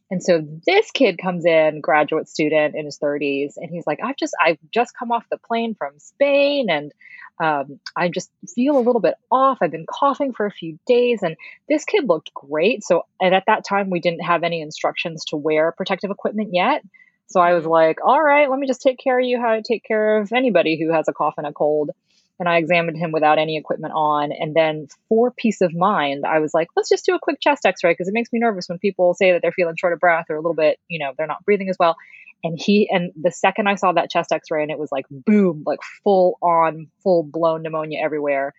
And 0.09 0.24
so 0.24 0.41
this 0.65 0.91
kid 0.91 1.17
comes 1.17 1.45
in, 1.45 1.81
graduate 1.81 2.29
student 2.29 2.75
in 2.75 2.86
his 2.86 2.97
30s, 2.97 3.53
and 3.57 3.69
he's 3.69 3.86
like, 3.86 4.00
I've 4.01 4.15
just, 4.15 4.33
I've 4.39 4.59
just 4.74 4.93
come 4.97 5.12
off 5.12 5.25
the 5.29 5.38
plane 5.38 5.75
from 5.75 6.00
Spain 6.00 6.69
and 6.69 6.93
um, 7.39 7.79
I 7.95 8.09
just 8.09 8.31
feel 8.55 8.77
a 8.77 8.81
little 8.81 9.01
bit 9.01 9.15
off. 9.31 9.59
I've 9.62 9.71
been 9.71 9.86
coughing 9.88 10.33
for 10.33 10.45
a 10.45 10.51
few 10.51 10.79
days, 10.88 11.21
and 11.21 11.36
this 11.69 11.86
kid 11.86 12.07
looked 12.07 12.33
great. 12.33 12.83
So, 12.83 13.05
and 13.21 13.36
at 13.36 13.43
that 13.47 13.63
time, 13.63 13.89
we 13.89 14.00
didn't 14.00 14.21
have 14.21 14.43
any 14.43 14.62
instructions 14.62 15.24
to 15.25 15.38
wear 15.38 15.71
protective 15.71 16.09
equipment 16.09 16.50
yet. 16.53 16.83
So 17.27 17.41
I 17.41 17.53
was 17.53 17.65
like, 17.65 18.00
all 18.03 18.22
right, 18.22 18.50
let 18.50 18.60
me 18.60 18.67
just 18.67 18.81
take 18.81 18.98
care 18.98 19.19
of 19.19 19.25
you 19.25 19.39
how 19.39 19.51
I 19.51 19.62
take 19.62 19.84
care 19.84 20.19
of 20.19 20.31
anybody 20.31 20.79
who 20.79 20.93
has 20.93 21.07
a 21.07 21.13
cough 21.13 21.36
and 21.38 21.46
a 21.46 21.53
cold. 21.53 21.91
And 22.39 22.48
I 22.48 22.57
examined 22.57 22.98
him 22.98 23.12
without 23.12 23.39
any 23.39 23.57
equipment 23.57 23.93
on. 23.96 24.31
And 24.31 24.55
then, 24.55 24.88
for 25.10 25.31
peace 25.31 25.62
of 25.62 25.74
mind, 25.74 26.24
I 26.24 26.39
was 26.39 26.53
like, 26.53 26.67
let's 26.75 26.88
just 26.88 27.05
do 27.05 27.15
a 27.15 27.19
quick 27.19 27.39
chest 27.41 27.65
x 27.65 27.84
ray 27.84 27.91
because 27.91 28.07
it 28.07 28.13
makes 28.13 28.31
me 28.31 28.39
nervous 28.39 28.69
when 28.69 28.77
people 28.77 29.15
say 29.15 29.31
that 29.31 29.41
they're 29.41 29.51
feeling 29.51 29.75
short 29.75 29.93
of 29.93 30.00
breath 30.00 30.25
or 30.29 30.36
a 30.36 30.39
little 30.39 30.53
bit, 30.53 30.79
you 30.88 31.00
know, 31.00 31.13
they're 31.17 31.27
not 31.27 31.43
breathing 31.46 31.69
as 31.69 31.77
well. 31.79 31.96
And 32.43 32.57
he, 32.62 32.88
and 32.91 33.12
the 33.19 33.31
second 33.31 33.67
I 33.67 33.75
saw 33.75 33.91
that 33.93 34.12
chest 34.12 34.31
x 34.31 34.51
ray 34.51 34.62
and 34.62 34.72
it 34.72 34.77
was 34.77 34.91
like, 34.91 35.05
boom, 35.10 35.63
like 35.65 35.79
full 36.03 36.38
on, 36.41 36.88
full 37.01 37.24
blown 37.24 37.63
pneumonia 37.63 38.00
everywhere, 38.03 38.53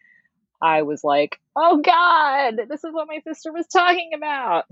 I 0.60 0.82
was 0.82 1.04
like, 1.04 1.38
oh 1.54 1.80
God, 1.80 2.56
this 2.68 2.82
is 2.82 2.92
what 2.92 3.06
my 3.06 3.20
sister 3.20 3.52
was 3.52 3.66
talking 3.68 4.10
about. 4.16 4.64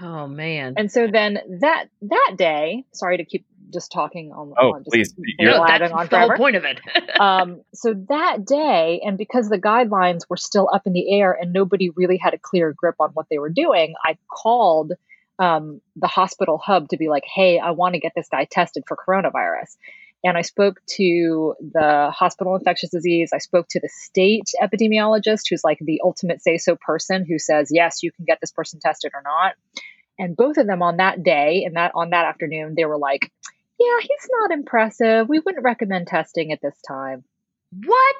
Oh 0.00 0.26
man. 0.26 0.74
And 0.76 0.90
so 0.90 1.06
then 1.06 1.38
that 1.60 1.88
that 2.02 2.34
day, 2.36 2.84
sorry 2.92 3.18
to 3.18 3.24
keep 3.24 3.44
just 3.72 3.90
talking 3.90 4.32
on. 4.32 4.52
Oh, 4.58 4.74
on, 4.74 4.84
please. 4.84 5.14
You're 5.38 5.52
no, 5.52 5.64
that's 5.66 5.92
on 5.92 6.06
the 6.08 6.18
whole 6.18 6.36
point 6.36 6.56
of 6.56 6.64
it. 6.64 6.80
um, 7.20 7.62
so 7.74 7.94
that 8.08 8.44
day, 8.46 9.00
and 9.04 9.18
because 9.18 9.48
the 9.48 9.58
guidelines 9.58 10.20
were 10.28 10.36
still 10.36 10.68
up 10.72 10.86
in 10.86 10.92
the 10.92 11.12
air 11.18 11.32
and 11.32 11.52
nobody 11.52 11.90
really 11.90 12.18
had 12.18 12.34
a 12.34 12.38
clear 12.38 12.74
grip 12.76 12.96
on 13.00 13.10
what 13.10 13.26
they 13.30 13.38
were 13.38 13.50
doing, 13.50 13.94
I 14.04 14.18
called 14.28 14.92
um, 15.38 15.80
the 15.96 16.06
hospital 16.06 16.58
hub 16.58 16.88
to 16.90 16.96
be 16.96 17.08
like, 17.08 17.24
"Hey, 17.24 17.58
I 17.58 17.70
want 17.70 17.94
to 17.94 18.00
get 18.00 18.12
this 18.14 18.28
guy 18.28 18.46
tested 18.50 18.84
for 18.86 18.96
coronavirus." 18.96 19.76
And 20.24 20.36
I 20.36 20.42
spoke 20.42 20.80
to 20.96 21.54
the 21.60 22.10
hospital 22.14 22.54
infectious 22.54 22.90
disease. 22.90 23.30
I 23.32 23.38
spoke 23.38 23.66
to 23.70 23.80
the 23.80 23.88
state 23.88 24.50
epidemiologist, 24.62 25.42
who's 25.50 25.64
like 25.64 25.78
the 25.80 26.00
ultimate 26.04 26.42
say 26.42 26.58
so 26.58 26.76
person 26.76 27.24
who 27.28 27.38
says, 27.38 27.70
yes, 27.72 28.02
you 28.02 28.12
can 28.12 28.24
get 28.24 28.38
this 28.40 28.52
person 28.52 28.80
tested 28.80 29.12
or 29.14 29.22
not. 29.22 29.54
And 30.18 30.36
both 30.36 30.58
of 30.58 30.66
them 30.66 30.82
on 30.82 30.98
that 30.98 31.22
day 31.22 31.64
and 31.66 31.76
that 31.76 31.92
on 31.94 32.10
that 32.10 32.26
afternoon, 32.26 32.74
they 32.76 32.84
were 32.84 32.98
like, 32.98 33.32
yeah, 33.80 33.98
he's 34.00 34.28
not 34.40 34.52
impressive. 34.52 35.28
We 35.28 35.40
wouldn't 35.40 35.64
recommend 35.64 36.06
testing 36.06 36.52
at 36.52 36.60
this 36.62 36.76
time. 36.86 37.24
What? 37.84 38.16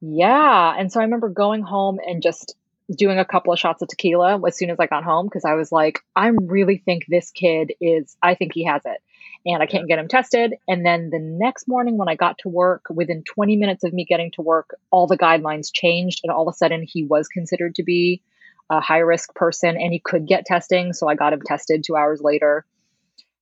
Yeah. 0.00 0.74
And 0.76 0.90
so 0.90 1.00
I 1.00 1.04
remember 1.04 1.28
going 1.28 1.62
home 1.62 2.00
and 2.04 2.22
just 2.22 2.56
doing 2.94 3.18
a 3.18 3.24
couple 3.24 3.52
of 3.52 3.58
shots 3.58 3.82
of 3.82 3.88
tequila 3.88 4.40
as 4.46 4.56
soon 4.56 4.70
as 4.70 4.78
I 4.78 4.86
got 4.86 5.04
home 5.04 5.26
because 5.26 5.44
I 5.44 5.54
was 5.54 5.72
like, 5.72 6.00
I 6.14 6.28
really 6.28 6.78
think 6.78 7.04
this 7.08 7.30
kid 7.30 7.72
is, 7.80 8.16
I 8.22 8.34
think 8.34 8.52
he 8.54 8.64
has 8.64 8.82
it. 8.84 8.98
And 9.46 9.62
I 9.62 9.66
can't 9.66 9.86
get 9.86 9.98
him 9.98 10.08
tested. 10.08 10.54
And 10.66 10.84
then 10.84 11.10
the 11.10 11.20
next 11.20 11.68
morning 11.68 11.96
when 11.96 12.08
I 12.08 12.16
got 12.16 12.38
to 12.38 12.48
work, 12.48 12.86
within 12.90 13.22
20 13.22 13.56
minutes 13.56 13.84
of 13.84 13.92
me 13.92 14.04
getting 14.04 14.32
to 14.32 14.42
work, 14.42 14.76
all 14.90 15.06
the 15.06 15.16
guidelines 15.16 15.72
changed. 15.72 16.20
And 16.24 16.32
all 16.32 16.48
of 16.48 16.52
a 16.52 16.56
sudden 16.56 16.82
he 16.82 17.04
was 17.04 17.28
considered 17.28 17.76
to 17.76 17.84
be 17.84 18.22
a 18.68 18.80
high 18.80 18.98
risk 18.98 19.34
person 19.34 19.76
and 19.80 19.92
he 19.92 20.00
could 20.00 20.26
get 20.26 20.44
testing. 20.44 20.92
So 20.92 21.08
I 21.08 21.14
got 21.14 21.32
him 21.32 21.42
tested 21.46 21.84
two 21.84 21.96
hours 21.96 22.20
later 22.20 22.66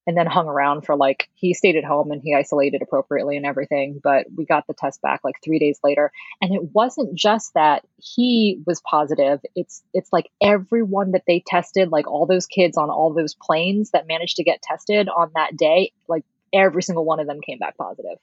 and 0.06 0.16
then 0.16 0.26
hung 0.26 0.48
around 0.48 0.82
for 0.82 0.96
like 0.96 1.28
he 1.34 1.54
stayed 1.54 1.76
at 1.76 1.84
home 1.84 2.10
and 2.10 2.22
he 2.22 2.34
isolated 2.34 2.82
appropriately 2.82 3.36
and 3.36 3.46
everything 3.46 4.00
but 4.02 4.26
we 4.36 4.44
got 4.44 4.66
the 4.66 4.74
test 4.74 5.00
back 5.02 5.20
like 5.24 5.36
3 5.42 5.58
days 5.58 5.78
later. 5.82 6.12
And 6.40 6.54
it 6.54 6.74
wasn't 6.74 7.14
just 7.14 7.54
that 7.54 7.84
he 7.96 8.60
was 8.66 8.80
positive 8.82 9.40
it's 9.54 9.82
it's 9.92 10.12
like 10.12 10.30
everyone 10.42 11.12
that 11.12 11.24
they 11.26 11.42
tested 11.46 11.90
like 11.90 12.06
all 12.06 12.26
those 12.26 12.46
kids 12.46 12.76
on 12.76 12.90
all 12.90 13.12
those 13.12 13.34
planes 13.34 13.90
that 13.90 14.06
managed 14.06 14.36
to 14.36 14.44
get 14.44 14.62
tested 14.62 15.08
on 15.08 15.30
that 15.34 15.56
day 15.56 15.92
like 16.08 16.24
every 16.52 16.82
single 16.82 17.04
one 17.04 17.20
of 17.20 17.26
them 17.26 17.40
came 17.40 17.58
back 17.58 17.76
positive. 17.76 18.18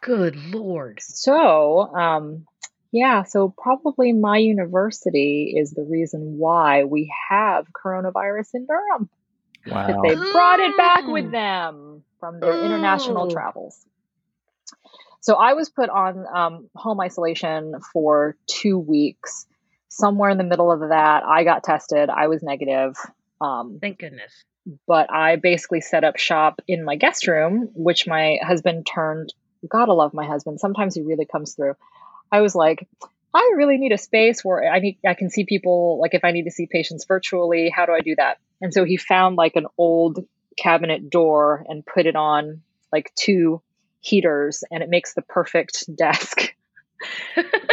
Good 0.00 0.36
lord. 0.54 1.00
So 1.00 1.94
um 1.94 2.46
yeah, 2.92 3.24
so 3.24 3.52
probably 3.58 4.12
my 4.12 4.38
university 4.38 5.54
is 5.58 5.72
the 5.72 5.82
reason 5.82 6.38
why 6.38 6.84
we 6.84 7.12
have 7.28 7.66
coronavirus 7.72 8.50
in 8.54 8.66
Durham. 8.66 9.10
Wow. 9.66 10.02
They 10.02 10.14
brought 10.14 10.60
it 10.60 10.76
back 10.76 11.06
with 11.06 11.30
them 11.30 12.02
from 12.20 12.40
their 12.40 12.64
international 12.64 13.30
travels. 13.30 13.78
So 15.20 15.36
I 15.36 15.54
was 15.54 15.70
put 15.70 15.88
on 15.88 16.26
um, 16.34 16.68
home 16.74 17.00
isolation 17.00 17.74
for 17.92 18.36
two 18.46 18.78
weeks. 18.78 19.46
Somewhere 19.88 20.28
in 20.28 20.38
the 20.38 20.44
middle 20.44 20.70
of 20.70 20.80
that, 20.90 21.22
I 21.24 21.44
got 21.44 21.64
tested. 21.64 22.10
I 22.10 22.26
was 22.26 22.42
negative. 22.42 22.94
Um, 23.40 23.78
Thank 23.80 24.00
goodness. 24.00 24.44
But 24.86 25.10
I 25.10 25.36
basically 25.36 25.80
set 25.80 26.04
up 26.04 26.18
shop 26.18 26.60
in 26.66 26.84
my 26.84 26.96
guest 26.96 27.26
room, 27.26 27.70
which 27.74 28.06
my 28.06 28.38
husband 28.42 28.86
turned. 28.86 29.32
Gotta 29.66 29.94
love 29.94 30.12
my 30.12 30.26
husband. 30.26 30.60
Sometimes 30.60 30.94
he 30.94 31.02
really 31.02 31.26
comes 31.26 31.54
through. 31.54 31.74
I 32.30 32.40
was 32.40 32.54
like, 32.54 32.86
I 33.34 33.54
really 33.56 33.78
need 33.78 33.92
a 33.92 33.98
space 33.98 34.44
where 34.44 34.72
I 34.72 34.78
need 34.78 34.98
I 35.06 35.14
can 35.14 35.28
see 35.28 35.44
people 35.44 35.98
like 36.00 36.14
if 36.14 36.24
I 36.24 36.30
need 36.30 36.44
to 36.44 36.52
see 36.52 36.66
patients 36.70 37.04
virtually, 37.04 37.68
how 37.68 37.84
do 37.84 37.92
I 37.92 38.00
do 38.00 38.14
that? 38.16 38.38
And 38.60 38.72
so 38.72 38.84
he 38.84 38.96
found 38.96 39.36
like 39.36 39.56
an 39.56 39.66
old 39.76 40.24
cabinet 40.56 41.10
door 41.10 41.66
and 41.68 41.84
put 41.84 42.06
it 42.06 42.14
on 42.14 42.62
like 42.92 43.12
two 43.16 43.60
heaters 44.00 44.62
and 44.70 44.82
it 44.82 44.88
makes 44.88 45.14
the 45.14 45.22
perfect 45.22 45.84
desk. 45.96 46.54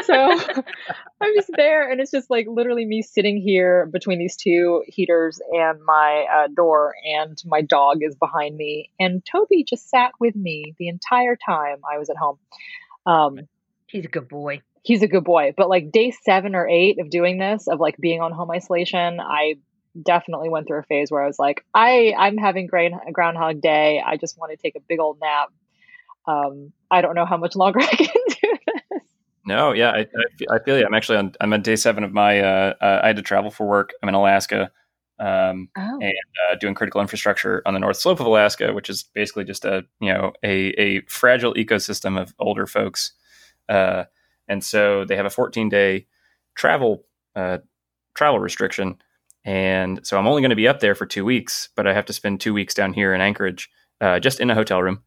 so 0.02 0.16
I'm 1.22 1.36
just 1.36 1.52
there 1.56 1.90
and 1.90 2.02
it's 2.02 2.12
just 2.12 2.32
like 2.32 2.48
literally 2.50 2.84
me 2.84 3.04
sitting 3.04 3.40
here 3.40 3.86
between 3.86 4.18
these 4.18 4.36
two 4.36 4.84
heaters 4.88 5.40
and 5.54 5.80
my 5.86 6.26
uh, 6.34 6.48
door 6.48 6.96
and 7.06 7.38
my 7.46 7.62
dog 7.62 8.00
is 8.02 8.16
behind 8.16 8.58
me 8.58 8.90
and 9.00 9.24
Toby 9.24 9.64
just 9.64 9.90
sat 9.90 10.12
with 10.20 10.36
me 10.36 10.74
the 10.80 10.88
entire 10.88 11.36
time 11.36 11.78
I 11.90 12.00
was 12.00 12.10
at 12.10 12.18
home. 12.18 12.40
Um, 13.06 13.48
He's 13.86 14.06
a 14.06 14.10
good 14.10 14.28
boy 14.28 14.62
he's 14.84 15.04
a 15.04 15.08
good 15.08 15.24
boy. 15.24 15.54
But 15.56 15.70
like 15.70 15.92
day 15.92 16.12
seven 16.24 16.56
or 16.56 16.68
eight 16.68 17.00
of 17.00 17.10
doing 17.10 17.38
this, 17.38 17.68
of 17.68 17.80
like 17.80 17.98
being 17.98 18.22
on 18.22 18.32
home 18.32 18.52
isolation, 18.52 19.20
I 19.20 19.56
definitely 20.02 20.50
went 20.50 20.68
through 20.68 20.80
a 20.80 20.84
phase 20.84 21.12
where 21.12 21.24
I 21.24 21.28
was 21.28 21.40
like, 21.40 21.66
I 21.74 22.14
I'm 22.18 22.38
having 22.38 22.68
grain, 22.68 22.98
Groundhog 23.12 23.62
Day. 23.62 24.02
I 24.06 24.18
just 24.18 24.38
want 24.38 24.52
to 24.52 24.58
take 24.58 24.76
a 24.76 24.82
big 24.88 25.00
old 25.00 25.20
nap. 25.22 25.50
Um, 26.28 26.72
I 26.90 27.02
don't 27.02 27.16
know 27.16 27.26
how 27.26 27.38
much 27.38 27.56
longer 27.56 27.80
I 27.82 27.86
can 27.86 28.08
do 28.08 28.58
this. 28.92 29.02
No, 29.46 29.74
yeah, 29.74 29.92
I, 29.92 30.06
I, 30.52 30.60
feel 30.60 30.78
you. 30.78 30.86
I'm 30.86 30.94
actually 30.94 31.18
on. 31.18 31.34
I'm 31.42 31.52
on 31.54 31.62
day 31.62 31.76
seven 31.76 32.04
of 32.04 32.14
my. 32.14 32.40
Uh, 32.40 32.74
uh, 32.80 33.00
I 33.04 33.08
had 33.08 33.16
to 33.16 33.24
travel 33.24 33.50
for 33.50 33.68
work. 33.68 33.92
I'm 34.02 34.10
in 34.10 34.16
Alaska, 34.16 34.72
um, 35.20 35.68
oh. 35.76 36.00
and 36.00 36.14
uh, 36.50 36.56
doing 36.60 36.76
critical 36.76 37.02
infrastructure 37.02 37.64
on 37.66 37.74
the 37.74 37.80
north 37.80 37.98
slope 37.98 38.20
of 38.20 38.28
Alaska, 38.28 38.72
which 38.72 38.90
is 38.90 39.04
basically 39.04 39.44
just 39.44 39.66
a 39.66 39.84
you 40.00 40.14
know 40.14 40.32
a 40.44 40.70
a 40.80 41.02
fragile 41.02 41.56
ecosystem 41.56 42.22
of 42.22 42.36
older 42.38 42.68
folks. 42.68 43.14
Uh, 43.68 44.04
and 44.52 44.64
so 44.64 45.06
they 45.06 45.16
have 45.16 45.26
a 45.26 45.30
14 45.30 45.70
day 45.70 46.08
travel 46.56 47.06
uh, 47.36 47.60
travel 48.14 48.40
restriction. 48.40 49.02
And 49.46 50.06
so 50.06 50.20
I'm 50.20 50.28
only 50.28 50.42
going 50.42 50.52
to 50.52 50.56
be 50.56 50.68
up 50.68 50.82
there 50.82 50.94
for 50.94 51.06
two 51.06 51.26
weeks, 51.26 51.70
but 51.76 51.88
I 51.88 51.94
have 51.94 52.06
to 52.06 52.14
spend 52.14 52.42
two 52.42 52.54
weeks 52.54 52.74
down 52.74 52.94
here 52.94 53.14
in 53.14 53.22
Anchorage, 53.22 53.70
uh, 54.02 54.20
just 54.20 54.40
in 54.40 54.50
a 54.50 54.56
hotel 54.56 54.84
room. 54.84 55.02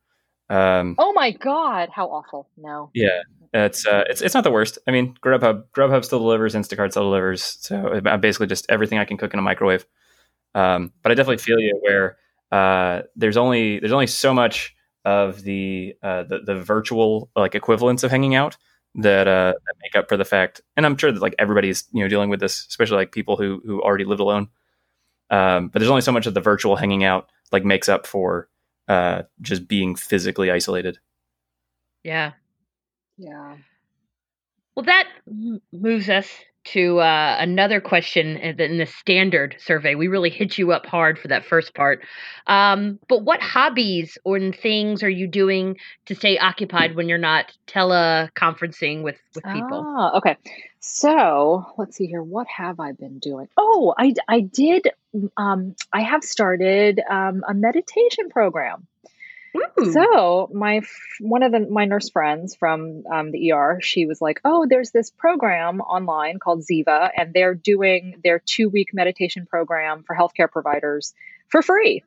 Um, 0.50 0.96
oh 0.98 1.12
my 1.12 1.30
god, 1.30 1.90
how 1.92 2.06
awful! 2.08 2.48
No. 2.56 2.90
Yeah, 2.94 3.20
it's 3.52 3.86
uh, 3.86 4.04
it's 4.08 4.20
it's 4.20 4.34
not 4.34 4.44
the 4.44 4.50
worst. 4.50 4.78
I 4.88 4.90
mean, 4.90 5.16
Grubhub 5.22 5.64
Grubhub 5.74 6.04
still 6.04 6.18
delivers, 6.18 6.54
Instacart 6.54 6.90
still 6.90 7.04
delivers, 7.04 7.42
so 7.60 8.00
I'm 8.04 8.20
basically 8.20 8.46
just 8.46 8.66
everything 8.68 8.98
I 8.98 9.04
can 9.04 9.16
cook 9.16 9.32
in 9.32 9.38
a 9.38 9.42
microwave. 9.42 9.86
Um, 10.54 10.92
but 11.02 11.12
I 11.12 11.14
definitely 11.14 11.38
feel 11.38 11.58
you 11.60 11.78
where 11.82 12.16
uh, 12.50 13.02
there's 13.16 13.36
only 13.36 13.78
there's 13.78 13.92
only 13.92 14.06
so 14.06 14.34
much 14.34 14.74
of 15.04 15.42
the 15.42 15.94
uh, 16.02 16.24
the, 16.24 16.40
the 16.40 16.56
virtual 16.56 17.30
like 17.36 17.54
equivalence 17.54 18.02
of 18.02 18.10
hanging 18.10 18.34
out 18.34 18.56
that 18.96 19.26
uh, 19.26 19.52
that 19.52 19.74
make 19.82 19.96
up 19.96 20.08
for 20.08 20.16
the 20.16 20.24
fact. 20.24 20.60
And 20.76 20.86
I'm 20.86 20.96
sure 20.96 21.12
that 21.12 21.22
like 21.22 21.34
everybody's 21.38 21.84
you 21.92 22.02
know 22.02 22.08
dealing 22.08 22.30
with 22.30 22.40
this, 22.40 22.66
especially 22.66 22.96
like 22.96 23.12
people 23.12 23.36
who 23.36 23.60
who 23.64 23.80
already 23.82 24.04
lived 24.04 24.20
alone. 24.20 24.48
Um, 25.30 25.68
but 25.68 25.78
there's 25.78 25.90
only 25.90 26.02
so 26.02 26.12
much 26.12 26.26
of 26.26 26.34
the 26.34 26.40
virtual 26.40 26.76
hanging 26.76 27.04
out 27.04 27.30
like 27.50 27.64
makes 27.64 27.88
up 27.88 28.06
for 28.06 28.48
uh, 28.88 29.22
just 29.40 29.66
being 29.66 29.96
physically 29.96 30.50
isolated. 30.50 30.98
Yeah. 32.02 32.32
Yeah. 33.16 33.56
Well, 34.74 34.84
that 34.84 35.08
moves 35.72 36.08
us 36.08 36.28
to 36.64 37.00
uh, 37.00 37.36
another 37.38 37.80
question 37.80 38.36
in 38.36 38.78
the 38.78 38.86
standard 38.86 39.56
survey. 39.58 39.94
We 39.94 40.08
really 40.08 40.30
hit 40.30 40.58
you 40.58 40.72
up 40.72 40.86
hard 40.86 41.18
for 41.18 41.28
that 41.28 41.44
first 41.44 41.74
part. 41.74 42.02
Um, 42.46 42.98
but 43.08 43.22
what 43.22 43.40
hobbies 43.40 44.18
or 44.24 44.38
things 44.52 45.02
are 45.02 45.10
you 45.10 45.26
doing 45.26 45.76
to 46.06 46.14
stay 46.14 46.38
occupied 46.38 46.96
when 46.96 47.08
you're 47.08 47.18
not 47.18 47.52
teleconferencing 47.66 49.02
with, 49.02 49.16
with 49.34 49.44
people? 49.44 49.84
Ah, 49.86 50.16
okay. 50.16 50.36
So 50.80 51.64
let's 51.78 51.96
see 51.96 52.06
here. 52.06 52.22
What 52.22 52.46
have 52.48 52.80
I 52.80 52.92
been 52.92 53.18
doing? 53.18 53.48
Oh, 53.56 53.94
I, 53.96 54.14
I 54.28 54.40
did. 54.40 54.88
Um, 55.36 55.74
I 55.92 56.02
have 56.02 56.24
started 56.24 57.00
um, 57.08 57.42
a 57.48 57.54
meditation 57.54 58.28
program. 58.30 58.86
Ooh. 59.56 59.92
So 59.92 60.50
my 60.52 60.80
one 61.20 61.42
of 61.42 61.52
the 61.52 61.60
my 61.60 61.84
nurse 61.84 62.10
friends 62.10 62.56
from 62.56 63.04
um, 63.12 63.30
the 63.30 63.52
ER, 63.52 63.78
she 63.80 64.06
was 64.06 64.20
like, 64.20 64.40
"Oh, 64.44 64.66
there's 64.68 64.90
this 64.90 65.10
program 65.10 65.80
online 65.80 66.38
called 66.38 66.64
Ziva, 66.64 67.10
and 67.16 67.32
they're 67.32 67.54
doing 67.54 68.20
their 68.24 68.40
two 68.44 68.68
week 68.68 68.90
meditation 68.92 69.46
program 69.46 70.02
for 70.04 70.16
healthcare 70.16 70.50
providers 70.50 71.14
for 71.48 71.62
free." 71.62 72.02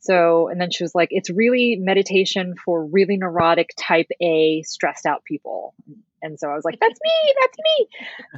So, 0.00 0.48
and 0.48 0.60
then 0.60 0.70
she 0.70 0.84
was 0.84 0.94
like, 0.94 1.08
"It's 1.10 1.30
really 1.30 1.76
meditation 1.76 2.54
for 2.64 2.84
really 2.84 3.16
neurotic 3.16 3.74
Type 3.76 4.08
A, 4.20 4.62
stressed 4.62 5.06
out 5.06 5.24
people." 5.24 5.74
And 6.22 6.38
so 6.40 6.48
I 6.48 6.54
was 6.54 6.64
like, 6.64 6.78
"That's 6.80 6.98
me, 7.02 7.34
that's 7.40 7.58
me." 7.58 7.88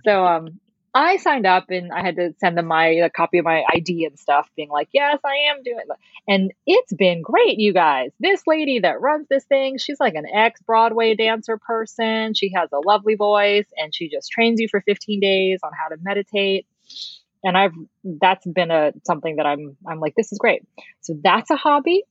So, 0.04 0.24
um, 0.24 0.60
I 0.94 1.18
signed 1.18 1.46
up 1.46 1.70
and 1.70 1.92
I 1.92 2.02
had 2.02 2.16
to 2.16 2.34
send 2.38 2.56
them 2.56 2.66
my 2.66 2.86
a 2.86 3.10
copy 3.10 3.38
of 3.38 3.44
my 3.44 3.62
ID 3.72 4.06
and 4.06 4.18
stuff, 4.18 4.48
being 4.56 4.70
like, 4.70 4.88
"Yes, 4.92 5.20
I 5.24 5.36
am 5.50 5.62
doing 5.62 5.80
it." 5.80 5.88
And 6.26 6.52
it's 6.66 6.92
been 6.92 7.22
great, 7.22 7.58
you 7.58 7.72
guys. 7.72 8.10
This 8.20 8.46
lady 8.46 8.80
that 8.80 9.00
runs 9.00 9.28
this 9.28 9.44
thing, 9.44 9.78
she's 9.78 10.00
like 10.00 10.14
an 10.14 10.26
ex 10.26 10.60
Broadway 10.62 11.14
dancer 11.14 11.58
person. 11.58 12.34
She 12.34 12.52
has 12.54 12.70
a 12.72 12.78
lovely 12.78 13.16
voice, 13.16 13.66
and 13.76 13.94
she 13.94 14.08
just 14.08 14.30
trains 14.30 14.60
you 14.60 14.68
for 14.68 14.80
15 14.80 15.20
days 15.20 15.60
on 15.62 15.72
how 15.72 15.88
to 15.88 15.96
meditate. 16.02 16.66
And 17.44 17.56
I've 17.56 17.74
that's 18.04 18.46
been 18.46 18.70
a 18.70 18.92
something 19.04 19.36
that 19.36 19.46
I'm 19.46 19.76
I'm 19.86 20.00
like, 20.00 20.14
this 20.16 20.32
is 20.32 20.38
great. 20.38 20.62
So 21.02 21.14
that's 21.22 21.50
a 21.50 21.56
hobby. 21.56 22.04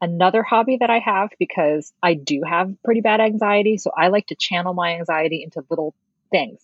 Another 0.00 0.42
hobby 0.42 0.78
that 0.80 0.88
I 0.88 0.98
have 1.00 1.30
because 1.38 1.92
I 2.02 2.14
do 2.14 2.42
have 2.48 2.72
pretty 2.84 3.02
bad 3.02 3.20
anxiety, 3.20 3.76
so 3.76 3.90
I 3.96 4.08
like 4.08 4.28
to 4.28 4.34
channel 4.34 4.72
my 4.72 4.94
anxiety 4.94 5.42
into 5.42 5.64
little 5.68 5.94
things 6.30 6.60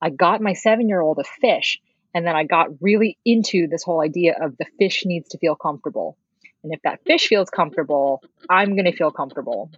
I 0.00 0.10
got 0.10 0.40
my 0.40 0.52
seven 0.52 0.88
year 0.88 1.00
old 1.00 1.18
a 1.18 1.24
fish, 1.24 1.80
and 2.14 2.26
then 2.26 2.36
I 2.36 2.44
got 2.44 2.68
really 2.80 3.18
into 3.24 3.66
this 3.68 3.82
whole 3.82 4.02
idea 4.02 4.36
of 4.40 4.56
the 4.58 4.66
fish 4.78 5.04
needs 5.04 5.30
to 5.30 5.38
feel 5.38 5.56
comfortable. 5.56 6.16
And 6.62 6.72
if 6.74 6.82
that 6.82 7.00
fish 7.04 7.28
feels 7.28 7.48
comfortable, 7.50 8.22
I'm 8.50 8.74
going 8.74 8.86
to 8.86 8.96
feel 8.96 9.10
comfortable. 9.10 9.70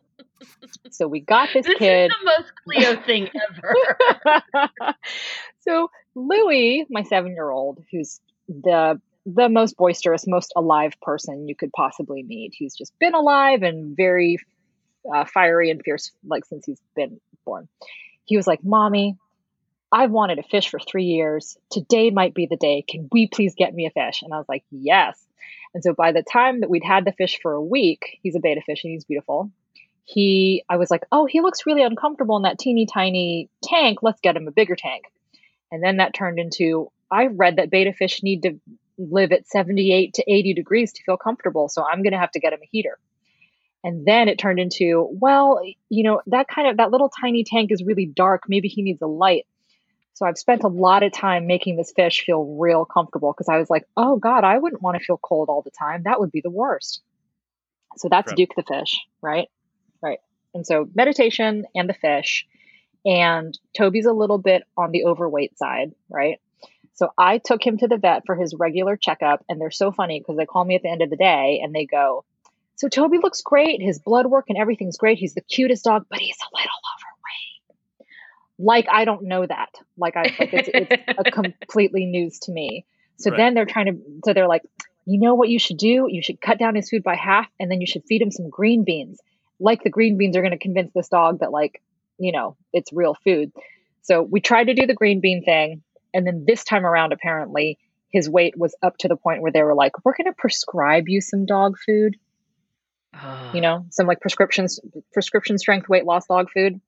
So 0.91 1.07
we 1.07 1.21
got 1.21 1.51
this, 1.53 1.67
this 1.67 1.79
kid. 1.79 2.11
the 2.11 2.25
most 2.25 2.53
Cleo 2.65 3.03
thing 3.03 3.29
ever. 3.51 4.95
so 5.61 5.91
Louie, 6.15 6.87
my 6.89 7.03
seven 7.03 7.33
year 7.33 7.51
old, 7.51 7.85
who's 7.91 8.21
the 8.49 9.01
the 9.27 9.49
most 9.49 9.77
boisterous, 9.77 10.27
most 10.27 10.53
alive 10.57 10.95
person 11.03 11.49
you 11.49 11.55
could 11.55 11.71
possibly 11.73 12.23
meet. 12.23 12.55
He's 12.57 12.75
just 12.75 12.99
been 12.99 13.15
alive 13.15 13.63
and 13.63 13.95
very 13.97 14.39
uh, 15.13 15.25
fiery 15.27 15.71
and 15.71 15.83
fierce, 15.85 16.13
like 16.27 16.47
since 16.47 16.65
he's 16.65 16.81
been 16.97 17.21
born. 17.45 17.69
He 18.25 18.37
was 18.37 18.47
like, 18.47 18.65
"Mommy, 18.65 19.17
I've 19.91 20.11
wanted 20.11 20.39
a 20.39 20.43
fish 20.43 20.69
for 20.69 20.79
three 20.79 21.05
years. 21.05 21.57
Today 21.71 22.11
might 22.11 22.35
be 22.35 22.47
the 22.47 22.57
day. 22.57 22.85
Can 22.89 23.09
we 23.13 23.27
please 23.27 23.55
get 23.57 23.75
me 23.75 23.87
a 23.87 23.91
fish?" 23.91 24.23
And 24.23 24.33
I 24.33 24.39
was 24.39 24.49
like, 24.49 24.65
"Yes." 24.71 25.23
And 25.75 25.83
so 25.83 25.93
by 25.93 26.13
the 26.13 26.23
time 26.23 26.61
that 26.61 26.71
we'd 26.71 26.85
had 26.85 27.05
the 27.05 27.13
fish 27.13 27.39
for 27.41 27.53
a 27.53 27.63
week, 27.63 28.19
he's 28.23 28.37
a 28.37 28.41
betta 28.41 28.63
fish 28.63 28.85
and 28.85 28.93
he's 28.93 29.05
beautiful. 29.05 29.51
He, 30.05 30.65
I 30.69 30.77
was 30.77 30.91
like, 30.91 31.05
"Oh, 31.13 31.27
he 31.27 31.41
looks 31.41 31.67
really 31.67 31.83
uncomfortable 31.83 32.37
in 32.37 32.43
that 32.43 32.59
teeny 32.59 32.87
tiny 32.87 33.51
tank. 33.63 33.99
Let's 34.03 34.21
get 34.21 34.37
him 34.37 34.49
a 34.49 34.53
bigger 34.53 34.77
tank." 34.77 35.05
And 35.71 35.83
then 35.83 35.99
that 35.99 36.15
turned 36.15 36.39
into 36.39 36.91
I 37.11 37.27
read 37.27 37.57
that 37.57 37.71
betta 37.71 37.93
fish 37.93 38.23
need 38.23 38.43
to 38.43 38.59
live 38.99 39.33
at 39.33 39.47
78 39.47 40.15
to 40.15 40.31
80 40.31 40.55
degrees 40.55 40.93
to 40.93 41.03
feel 41.05 41.17
comfortable. 41.17 41.69
So 41.69 41.85
I'm 41.85 42.03
going 42.03 42.13
to 42.13 42.19
have 42.19 42.33
to 42.33 42.41
get 42.41 42.53
him 42.53 42.61
a 42.63 42.69
heater. 42.71 42.99
And 43.85 44.05
then 44.05 44.29
it 44.29 44.39
turned 44.39 44.59
into, 44.59 45.09
well, 45.13 45.61
you 45.89 46.03
know, 46.03 46.21
that 46.27 46.49
kind 46.49 46.69
of, 46.69 46.79
that 46.79 46.91
little 46.91 47.09
tiny 47.09 47.45
tank 47.45 47.71
is 47.71 47.85
really 47.85 48.07
dark. 48.07 48.43
Maybe 48.49 48.69
he 48.69 48.83
needs 48.83 49.01
a 49.01 49.07
light. 49.07 49.47
So 50.19 50.27
I've 50.27 50.37
spent 50.37 50.65
a 50.65 50.69
lot 50.69 51.05
of 51.05 51.13
time 51.13 51.47
making 51.47 51.77
this 51.77 51.93
fish 51.95 52.25
feel 52.27 52.45
real 52.45 52.85
comfortable 52.85 53.33
because 53.33 53.49
I 53.49 53.59
was 53.59 53.71
like, 53.71 53.85
oh 53.97 54.17
God, 54.17 54.43
I 54.43 54.59
wouldn't 54.59 54.83
want 54.83 54.99
to 54.99 55.05
feel 55.05 55.17
cold 55.17 55.49
all 55.49 55.63
the 55.63 55.71
time. 55.71 56.03
That 56.07 56.19
would 56.19 56.33
be 56.33 56.41
the 56.41 56.51
worst. 56.51 57.03
So 57.99 58.09
that's 58.09 58.33
right. 58.33 58.37
Duke 58.37 58.51
the 58.57 58.65
fish, 58.65 58.99
right? 59.23 59.49
Right. 60.03 60.19
And 60.55 60.67
so 60.67 60.89
meditation 60.93 61.67
and 61.73 61.89
the 61.89 61.95
fish. 61.95 62.49
And 63.07 63.57
Toby's 63.77 64.07
a 64.07 64.13
little 64.13 64.39
bit 64.39 64.65
on 64.77 64.91
the 64.91 65.05
overweight 65.05 65.57
side, 65.57 65.95
right? 66.09 66.41
So 66.95 67.11
I 67.17 67.39
took 67.39 67.65
him 67.65 67.79
to 67.79 67.87
the 67.87 67.97
vet 67.97 68.27
for 68.27 68.35
his 68.35 68.57
regular 68.59 68.97
checkup, 68.97 69.45
and 69.49 69.61
they're 69.61 69.71
so 69.71 69.93
funny 69.93 70.19
because 70.19 70.37
they 70.37 70.47
call 70.47 70.65
me 70.65 70.75
at 70.75 70.83
the 70.83 70.91
end 70.91 71.01
of 71.01 71.11
the 71.11 71.17
day 71.17 71.61
and 71.63 71.73
they 71.73 71.87
go, 71.87 72.25
So 72.75 72.89
Toby 72.89 73.19
looks 73.19 73.43
great. 73.43 73.81
His 73.81 74.01
blood 74.01 74.27
work 74.27 74.47
and 74.49 74.59
everything's 74.59 74.97
great. 74.97 75.17
He's 75.19 75.35
the 75.35 75.43
cutest 75.43 75.85
dog, 75.85 76.07
but 76.11 76.19
he's 76.19 76.39
a 76.39 76.57
little 76.57 76.71
overweight. 76.97 77.18
Like 78.59 78.87
I 78.91 79.05
don't 79.05 79.25
know 79.25 79.47
that. 79.47 79.71
Like 79.97 80.17
I 80.17 80.23
like 80.23 80.53
it's, 80.53 80.69
it's 80.73 81.19
a 81.19 81.31
completely 81.31 82.07
news 82.07 82.41
to 82.41 82.53
me. 82.53 82.87
So 83.19 83.31
right. 83.31 83.37
then 83.37 83.55
they're 83.55 83.67
trying 83.67 83.87
to 83.87 83.99
so 84.25 84.33
they're 84.33 84.49
like, 84.49 84.63
you 85.07 85.21
know 85.21 85.35
what 85.35 85.49
you 85.49 85.59
should 85.59 85.79
do? 85.79 86.07
You 86.09 86.23
should 86.23 86.41
cut 86.41 86.59
down 86.59 86.75
his 86.75 86.91
food 86.91 87.03
by 87.03 87.17
half 87.17 87.49
and 87.59 87.71
then 87.71 87.81
you 87.81 87.87
should 87.87 88.05
feed 88.05 88.23
him 88.23 88.31
some 88.31 88.51
green 88.51 88.85
beans. 88.85 89.21
Like 89.61 89.83
the 89.83 89.91
green 89.91 90.19
beans 90.19 90.37
are 90.37 90.43
going 90.43 90.53
to 90.53 90.59
convince 90.59 90.93
this 90.95 91.09
dog 91.09 91.41
that 91.41 91.51
like, 91.51 91.83
you 92.19 92.33
know, 92.33 92.57
it's 92.73 92.93
real 92.93 93.15
food. 93.25 93.53
So 94.03 94.23
we 94.23 94.41
tried 94.41 94.65
to 94.65 94.75
do 94.75 94.87
the 94.87 94.95
green 94.95 95.21
bean 95.21 95.45
thing 95.45 95.83
and 96.15 96.27
then 96.27 96.45
this 96.47 96.65
time 96.65 96.87
around, 96.87 97.13
apparently, 97.13 97.79
his 98.11 98.29
weight 98.29 98.59
was 98.59 98.75
up 98.83 98.97
to 98.99 99.09
the 99.09 99.17
point 99.17 99.43
where 99.43 99.53
they 99.53 99.63
were 99.63 99.75
like, 99.75 100.05
we're 100.05 100.17
going 100.17 100.27
to 100.27 100.37
prescribe 100.37 101.09
you 101.09 101.21
some 101.21 101.47
dog 101.47 101.77
food. 101.85 102.17
Uh. 103.15 103.51
You 103.55 103.61
know, 103.61 103.87
some 103.91 104.07
like 104.07 104.21
prescriptions, 104.21 104.81
prescription 105.13 105.59
strength 105.59 105.89
weight 105.89 106.05
loss 106.05 106.27
dog 106.27 106.49
food, 106.51 106.81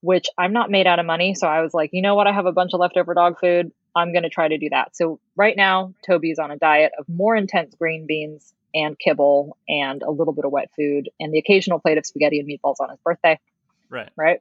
which 0.00 0.26
I'm 0.36 0.52
not 0.52 0.70
made 0.70 0.86
out 0.86 0.98
of 0.98 1.06
money. 1.06 1.34
So 1.34 1.46
I 1.46 1.60
was 1.60 1.74
like, 1.74 1.90
you 1.92 2.02
know 2.02 2.14
what? 2.14 2.26
I 2.26 2.32
have 2.32 2.46
a 2.46 2.52
bunch 2.52 2.72
of 2.74 2.80
leftover 2.80 3.14
dog 3.14 3.38
food. 3.40 3.72
I'm 3.96 4.12
going 4.12 4.22
to 4.22 4.28
try 4.28 4.46
to 4.48 4.58
do 4.58 4.68
that. 4.70 4.96
So 4.96 5.18
right 5.36 5.56
now, 5.56 5.94
Toby's 6.06 6.38
on 6.38 6.50
a 6.50 6.56
diet 6.56 6.92
of 6.98 7.08
more 7.08 7.34
intense 7.34 7.74
green 7.74 8.06
beans 8.06 8.54
and 8.74 8.98
kibble 8.98 9.56
and 9.68 10.02
a 10.02 10.10
little 10.10 10.32
bit 10.32 10.44
of 10.44 10.52
wet 10.52 10.70
food 10.76 11.08
and 11.18 11.32
the 11.32 11.38
occasional 11.38 11.80
plate 11.80 11.98
of 11.98 12.06
spaghetti 12.06 12.38
and 12.38 12.48
meatballs 12.48 12.76
on 12.80 12.90
his 12.90 12.98
birthday. 13.04 13.40
Right. 13.88 14.10
Right. 14.16 14.40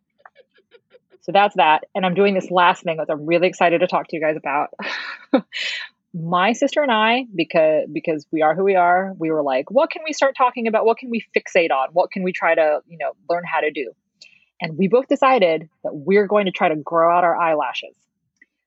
So 1.21 1.31
that's 1.31 1.55
that. 1.55 1.85
And 1.95 2.05
I'm 2.05 2.13
doing 2.13 2.33
this 2.33 2.51
last 2.51 2.83
thing 2.83 2.97
that 2.97 3.09
I'm 3.09 3.25
really 3.25 3.47
excited 3.47 3.79
to 3.79 3.87
talk 3.87 4.07
to 4.09 4.15
you 4.15 4.21
guys 4.21 4.37
about. 4.37 4.73
my 6.13 6.53
sister 6.53 6.81
and 6.81 6.91
I, 6.91 7.25
because 7.35 7.87
because 7.91 8.25
we 8.31 8.41
are 8.41 8.55
who 8.55 8.63
we 8.63 8.75
are, 8.75 9.13
we 9.17 9.29
were 9.31 9.43
like, 9.43 9.69
what 9.69 9.89
can 9.89 10.03
we 10.05 10.13
start 10.13 10.35
talking 10.37 10.67
about? 10.67 10.85
What 10.85 10.97
can 10.97 11.09
we 11.09 11.25
fixate 11.35 11.71
on? 11.71 11.89
What 11.91 12.11
can 12.11 12.23
we 12.23 12.31
try 12.31 12.55
to, 12.55 12.81
you 12.87 12.97
know, 12.97 13.11
learn 13.29 13.43
how 13.45 13.59
to 13.59 13.71
do? 13.71 13.91
And 14.61 14.77
we 14.77 14.87
both 14.87 15.07
decided 15.07 15.69
that 15.83 15.93
we're 15.93 16.27
going 16.27 16.45
to 16.45 16.51
try 16.51 16.69
to 16.69 16.75
grow 16.75 17.15
out 17.15 17.23
our 17.23 17.35
eyelashes. 17.35 17.95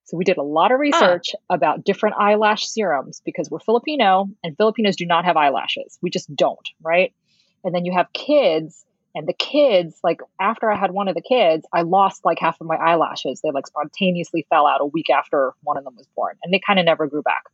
So 0.04 0.16
we 0.16 0.24
did 0.24 0.38
a 0.38 0.42
lot 0.42 0.72
of 0.72 0.76
ah. 0.76 0.80
research 0.80 1.34
about 1.48 1.84
different 1.84 2.16
eyelash 2.18 2.66
serums 2.66 3.22
because 3.24 3.50
we're 3.50 3.60
Filipino 3.60 4.28
and 4.42 4.56
Filipinos 4.56 4.96
do 4.96 5.06
not 5.06 5.24
have 5.24 5.36
eyelashes. 5.36 5.98
We 6.02 6.10
just 6.10 6.34
don't, 6.34 6.68
right? 6.82 7.12
And 7.64 7.74
then 7.74 7.84
you 7.84 7.92
have 7.92 8.12
kids 8.12 8.84
and 9.14 9.26
the 9.26 9.32
kids, 9.32 9.98
like 10.04 10.20
after 10.40 10.70
I 10.70 10.78
had 10.78 10.92
one 10.92 11.08
of 11.08 11.14
the 11.14 11.20
kids, 11.20 11.66
I 11.72 11.82
lost 11.82 12.24
like 12.24 12.38
half 12.38 12.60
of 12.60 12.66
my 12.66 12.76
eyelashes. 12.76 13.40
They 13.40 13.50
like 13.50 13.66
spontaneously 13.66 14.46
fell 14.48 14.66
out 14.66 14.80
a 14.80 14.86
week 14.86 15.10
after 15.10 15.52
one 15.62 15.76
of 15.76 15.84
them 15.84 15.96
was 15.96 16.06
born, 16.14 16.36
and 16.42 16.54
they 16.54 16.60
kind 16.64 16.78
of 16.78 16.84
never 16.84 17.06
grew 17.08 17.22
back. 17.22 17.44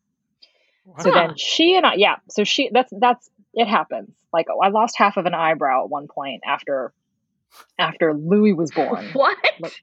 Wow. 0.85 0.95
So 1.03 1.11
then 1.11 1.37
she 1.37 1.75
and 1.75 1.87
I, 1.87 1.95
yeah. 1.95 2.17
So 2.31 2.45
she, 2.45 2.71
that's 2.73 2.93
that's 2.99 3.31
it 3.55 3.67
happens. 3.67 4.11
Like 4.33 4.47
oh, 4.51 4.61
I 4.61 4.69
lost 4.69 4.97
half 4.99 5.17
of 5.17 5.25
an 5.25 5.35
eyebrow 5.35 5.85
at 5.85 5.91
one 5.91 6.09
point 6.09 6.43
after 6.47 6.93
after 7.79 8.15
Louis 8.15 8.53
was 8.53 8.71
born. 8.71 9.07
what? 9.13 9.37
Like, 9.61 9.75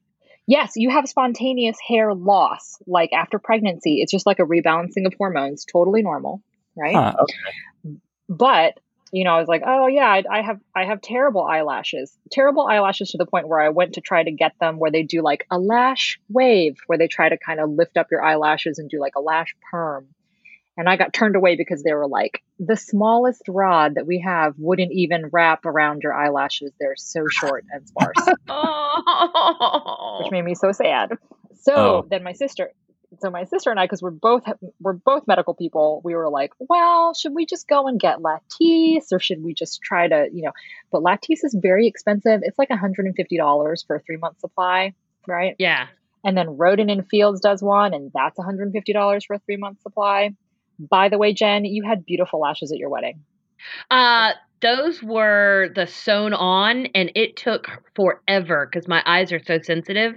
yes, 0.46 0.72
you 0.76 0.90
have 0.90 1.08
spontaneous 1.08 1.76
hair 1.86 2.14
loss. 2.14 2.78
Like 2.86 3.12
after 3.12 3.38
pregnancy, 3.38 4.00
it's 4.00 4.12
just 4.12 4.26
like 4.26 4.38
a 4.38 4.44
rebalancing 4.44 5.06
of 5.06 5.14
hormones, 5.18 5.64
totally 5.64 6.02
normal, 6.02 6.42
right? 6.76 6.94
Huh, 6.94 7.14
okay. 7.20 7.96
But 8.28 8.78
you 9.14 9.22
know, 9.22 9.30
I 9.30 9.38
was 9.38 9.46
like, 9.46 9.62
oh 9.64 9.86
yeah, 9.86 10.08
I, 10.08 10.24
I, 10.28 10.42
have 10.42 10.58
I 10.74 10.86
have 10.86 11.00
terrible 11.00 11.44
eyelashes, 11.44 12.18
terrible 12.32 12.66
eyelashes 12.66 13.12
to 13.12 13.18
the 13.18 13.26
point 13.26 13.46
where 13.46 13.60
I 13.60 13.68
went 13.68 13.94
to 13.94 14.00
try 14.00 14.24
to 14.24 14.32
get 14.32 14.58
them 14.58 14.80
where 14.80 14.90
they 14.90 15.04
do 15.04 15.22
like 15.22 15.46
a 15.52 15.58
lash 15.58 16.18
wave, 16.28 16.78
where 16.88 16.98
they 16.98 17.06
try 17.06 17.28
to 17.28 17.38
kind 17.38 17.60
of 17.60 17.70
lift 17.70 17.96
up 17.96 18.08
your 18.10 18.24
eyelashes 18.24 18.80
and 18.80 18.90
do 18.90 18.98
like 18.98 19.14
a 19.16 19.20
lash 19.20 19.54
perm. 19.70 20.08
And 20.76 20.88
I 20.88 20.96
got 20.96 21.12
turned 21.12 21.36
away 21.36 21.56
because 21.56 21.82
they 21.82 21.92
were 21.92 22.08
like, 22.08 22.42
the 22.58 22.76
smallest 22.76 23.42
rod 23.48 23.94
that 23.94 24.06
we 24.06 24.20
have 24.20 24.54
wouldn't 24.58 24.92
even 24.92 25.28
wrap 25.32 25.66
around 25.66 26.02
your 26.02 26.12
eyelashes. 26.12 26.72
They're 26.80 26.96
so 26.96 27.26
short 27.28 27.64
and 27.70 27.86
sparse. 27.88 28.28
oh. 28.48 30.18
Which 30.22 30.32
made 30.32 30.44
me 30.44 30.54
so 30.54 30.72
sad. 30.72 31.10
So 31.62 31.74
oh. 31.74 32.06
then 32.10 32.24
my 32.24 32.32
sister, 32.32 32.72
so 33.20 33.30
my 33.30 33.44
sister 33.44 33.70
and 33.70 33.78
I, 33.78 33.84
because 33.84 34.02
we're 34.02 34.10
both 34.10 34.42
we're 34.80 34.94
both 34.94 35.26
medical 35.26 35.54
people, 35.54 36.00
we 36.04 36.14
were 36.14 36.28
like, 36.28 36.52
well, 36.58 37.14
should 37.14 37.34
we 37.34 37.46
just 37.46 37.68
go 37.68 37.86
and 37.86 37.98
get 38.00 38.18
Latisse, 38.18 39.12
or 39.12 39.20
should 39.20 39.42
we 39.42 39.54
just 39.54 39.80
try 39.82 40.08
to, 40.08 40.28
you 40.32 40.42
know? 40.42 40.52
But 40.90 41.02
Latisse 41.02 41.44
is 41.44 41.56
very 41.60 41.86
expensive. 41.86 42.40
It's 42.42 42.58
like 42.58 42.70
one 42.70 42.78
hundred 42.78 43.06
and 43.06 43.14
fifty 43.14 43.36
dollars 43.36 43.84
for 43.86 43.96
a 43.96 44.00
three 44.00 44.16
month 44.16 44.40
supply, 44.40 44.94
right? 45.26 45.54
Yeah. 45.58 45.86
And 46.24 46.36
then 46.36 46.56
Rodan 46.56 46.88
and 46.88 47.06
Fields 47.08 47.40
does 47.40 47.62
one, 47.62 47.94
and 47.94 48.10
that's 48.14 48.38
one 48.38 48.46
hundred 48.46 48.64
and 48.64 48.72
fifty 48.72 48.92
dollars 48.92 49.24
for 49.24 49.34
a 49.34 49.38
three 49.40 49.56
month 49.56 49.82
supply. 49.82 50.30
By 50.78 51.08
the 51.08 51.18
way, 51.18 51.32
Jen, 51.32 51.64
you 51.64 51.84
had 51.84 52.04
beautiful 52.04 52.40
lashes 52.40 52.72
at 52.72 52.78
your 52.78 52.88
wedding. 52.90 53.24
Uh, 53.90 54.32
those 54.60 55.02
were 55.02 55.70
the 55.74 55.86
sewn 55.86 56.32
on, 56.32 56.86
and 56.94 57.12
it 57.14 57.36
took 57.36 57.66
forever 57.94 58.68
because 58.70 58.88
my 58.88 59.02
eyes 59.06 59.32
are 59.32 59.42
so 59.44 59.60
sensitive 59.60 60.14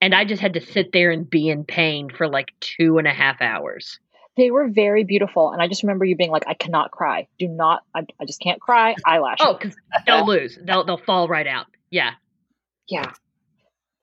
and 0.00 0.14
I 0.14 0.24
just 0.24 0.40
had 0.40 0.54
to 0.54 0.60
sit 0.60 0.92
there 0.92 1.10
and 1.10 1.28
be 1.28 1.48
in 1.48 1.64
pain 1.64 2.10
for 2.10 2.28
like 2.28 2.52
two 2.60 2.98
and 2.98 3.06
a 3.06 3.12
half 3.12 3.40
hours. 3.40 3.98
They 4.36 4.50
were 4.52 4.68
very 4.68 5.02
beautiful, 5.02 5.50
and 5.50 5.60
I 5.60 5.66
just 5.66 5.82
remember 5.82 6.04
you 6.04 6.14
being 6.14 6.30
like, 6.30 6.44
"I 6.46 6.54
cannot 6.54 6.92
cry. 6.92 7.26
Do 7.40 7.48
not. 7.48 7.82
I, 7.94 8.06
I 8.20 8.24
just 8.24 8.40
can't 8.40 8.60
cry. 8.60 8.94
Eyelashes. 9.04 9.44
Oh, 9.46 9.54
because 9.54 9.76
they'll 10.06 10.26
lose. 10.26 10.56
They'll 10.62 10.84
they'll 10.84 10.96
fall 11.04 11.26
right 11.26 11.46
out. 11.46 11.66
Yeah, 11.90 12.12
yeah." 12.88 13.12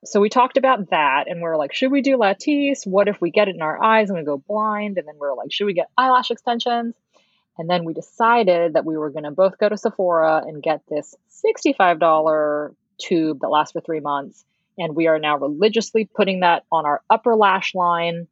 So 0.05 0.19
we 0.19 0.29
talked 0.29 0.57
about 0.57 0.89
that, 0.91 1.27
and 1.27 1.41
we 1.41 1.47
are 1.47 1.57
like, 1.57 1.73
"Should 1.73 1.91
we 1.91 2.01
do 2.01 2.17
Latisse? 2.17 2.85
What 2.85 3.07
if 3.07 3.19
we 3.21 3.31
get 3.31 3.47
it 3.47 3.55
in 3.55 3.61
our 3.61 3.81
eyes 3.83 4.09
and 4.09 4.17
we 4.17 4.25
go 4.25 4.37
blind?" 4.37 4.97
And 4.97 5.07
then 5.07 5.15
we 5.19 5.27
are 5.27 5.35
like, 5.35 5.51
"Should 5.51 5.65
we 5.65 5.73
get 5.73 5.89
eyelash 5.97 6.31
extensions?" 6.31 6.95
And 7.57 7.69
then 7.69 7.85
we 7.85 7.93
decided 7.93 8.73
that 8.73 8.85
we 8.85 8.97
were 8.97 9.09
going 9.09 9.23
to 9.23 9.31
both 9.31 9.57
go 9.57 9.69
to 9.69 9.77
Sephora 9.77 10.43
and 10.45 10.61
get 10.61 10.81
this 10.89 11.15
sixty-five 11.29 11.99
dollar 11.99 12.73
tube 12.97 13.39
that 13.41 13.49
lasts 13.49 13.73
for 13.73 13.81
three 13.81 13.99
months 13.99 14.45
and 14.77 14.95
we 14.95 15.07
are 15.07 15.19
now 15.19 15.37
religiously 15.37 16.05
putting 16.05 16.41
that 16.41 16.63
on 16.71 16.85
our 16.85 17.01
upper 17.09 17.35
lash 17.35 17.73
line, 17.75 18.27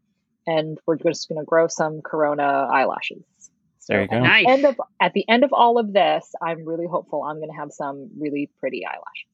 and 0.46 0.78
we're 0.86 0.98
just 0.98 1.30
going 1.30 1.40
to 1.40 1.46
grow 1.46 1.68
some 1.68 2.02
Corona 2.02 2.44
eyelashes. 2.44 3.24
So 3.80 3.94
there 3.94 4.02
you 4.04 4.08
go. 4.08 4.16
At 4.18 4.24
nice. 4.24 4.46
The 4.46 4.52
end 4.52 4.66
of, 4.66 4.76
at 5.02 5.14
the 5.14 5.26
end 5.30 5.44
of 5.44 5.54
all 5.54 5.78
of 5.78 5.94
this, 5.94 6.34
I'm 6.42 6.66
really 6.66 6.88
hopeful 6.88 7.24
I'm 7.24 7.38
going 7.38 7.50
to 7.50 7.58
have 7.58 7.72
some 7.72 8.10
really 8.18 8.50
pretty 8.60 8.86
eyelashes. 8.86 9.30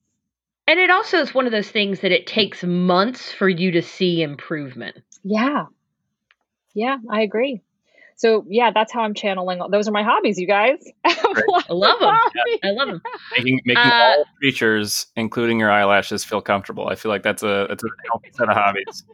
And 0.69 0.79
it 0.79 0.91
also 0.91 1.17
is 1.17 1.33
one 1.33 1.47
of 1.47 1.51
those 1.51 1.71
things 1.71 2.01
that 2.01 2.11
it 2.11 2.27
takes 2.27 2.63
months 2.63 3.33
for 3.33 3.49
you 3.49 3.71
to 3.71 3.81
see 3.81 4.21
improvement. 4.21 4.97
Yeah. 5.23 5.65
Yeah, 6.75 6.97
I 7.09 7.21
agree. 7.21 7.63
So 8.17 8.45
yeah, 8.47 8.69
that's 8.71 8.93
how 8.93 9.01
I'm 9.01 9.15
channeling. 9.15 9.59
Those 9.71 9.87
are 9.87 9.91
my 9.91 10.03
hobbies, 10.03 10.37
you 10.37 10.45
guys. 10.45 10.77
I 11.05 11.13
love 11.71 11.99
them. 11.99 12.15
I 12.63 12.69
love 12.69 12.87
them. 12.87 13.01
Making 13.35 13.61
making 13.65 13.83
uh, 13.83 13.95
all 13.99 14.25
creatures, 14.37 15.07
including 15.15 15.59
your 15.59 15.71
eyelashes, 15.71 16.23
feel 16.23 16.39
comfortable. 16.41 16.87
I 16.87 16.93
feel 16.93 17.09
like 17.09 17.23
that's 17.23 17.41
a 17.41 17.65
that's 17.67 17.83
a 17.83 17.87
healthy 18.11 18.29
set 18.33 18.49
of 18.49 18.55
hobbies. 18.55 19.03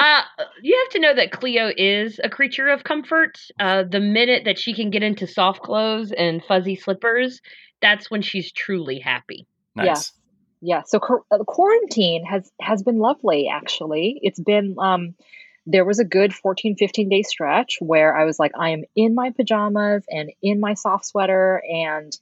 Uh, 0.00 0.22
you 0.62 0.76
have 0.84 0.92
to 0.92 0.98
know 0.98 1.14
that 1.14 1.30
Cleo 1.30 1.70
is 1.76 2.20
a 2.24 2.28
creature 2.28 2.68
of 2.68 2.82
comfort. 2.82 3.38
Uh, 3.60 3.84
the 3.88 4.00
minute 4.00 4.42
that 4.44 4.58
she 4.58 4.74
can 4.74 4.90
get 4.90 5.04
into 5.04 5.28
soft 5.28 5.62
clothes 5.62 6.10
and 6.10 6.42
fuzzy 6.42 6.74
slippers, 6.74 7.40
that's 7.80 8.10
when 8.10 8.20
she's 8.20 8.50
truly 8.50 8.98
happy. 8.98 9.46
Nice. 9.76 9.86
Yeah. 9.86 10.23
Yeah. 10.64 10.82
So 10.86 10.98
uh, 11.30 11.44
quarantine 11.44 12.24
has 12.24 12.50
has 12.58 12.82
been 12.82 12.98
lovely. 12.98 13.48
Actually, 13.52 14.18
it's 14.22 14.40
been. 14.40 14.76
Um, 14.78 15.14
there 15.66 15.84
was 15.84 15.98
a 15.98 16.04
good 16.04 16.34
14, 16.34 16.76
15 16.76 17.08
day 17.08 17.22
stretch 17.22 17.78
where 17.80 18.14
I 18.14 18.24
was 18.24 18.38
like, 18.38 18.52
I 18.58 18.70
am 18.70 18.84
in 18.94 19.14
my 19.14 19.30
pajamas 19.30 20.04
and 20.10 20.30
in 20.42 20.60
my 20.60 20.74
soft 20.74 21.06
sweater 21.06 21.62
and 21.66 22.14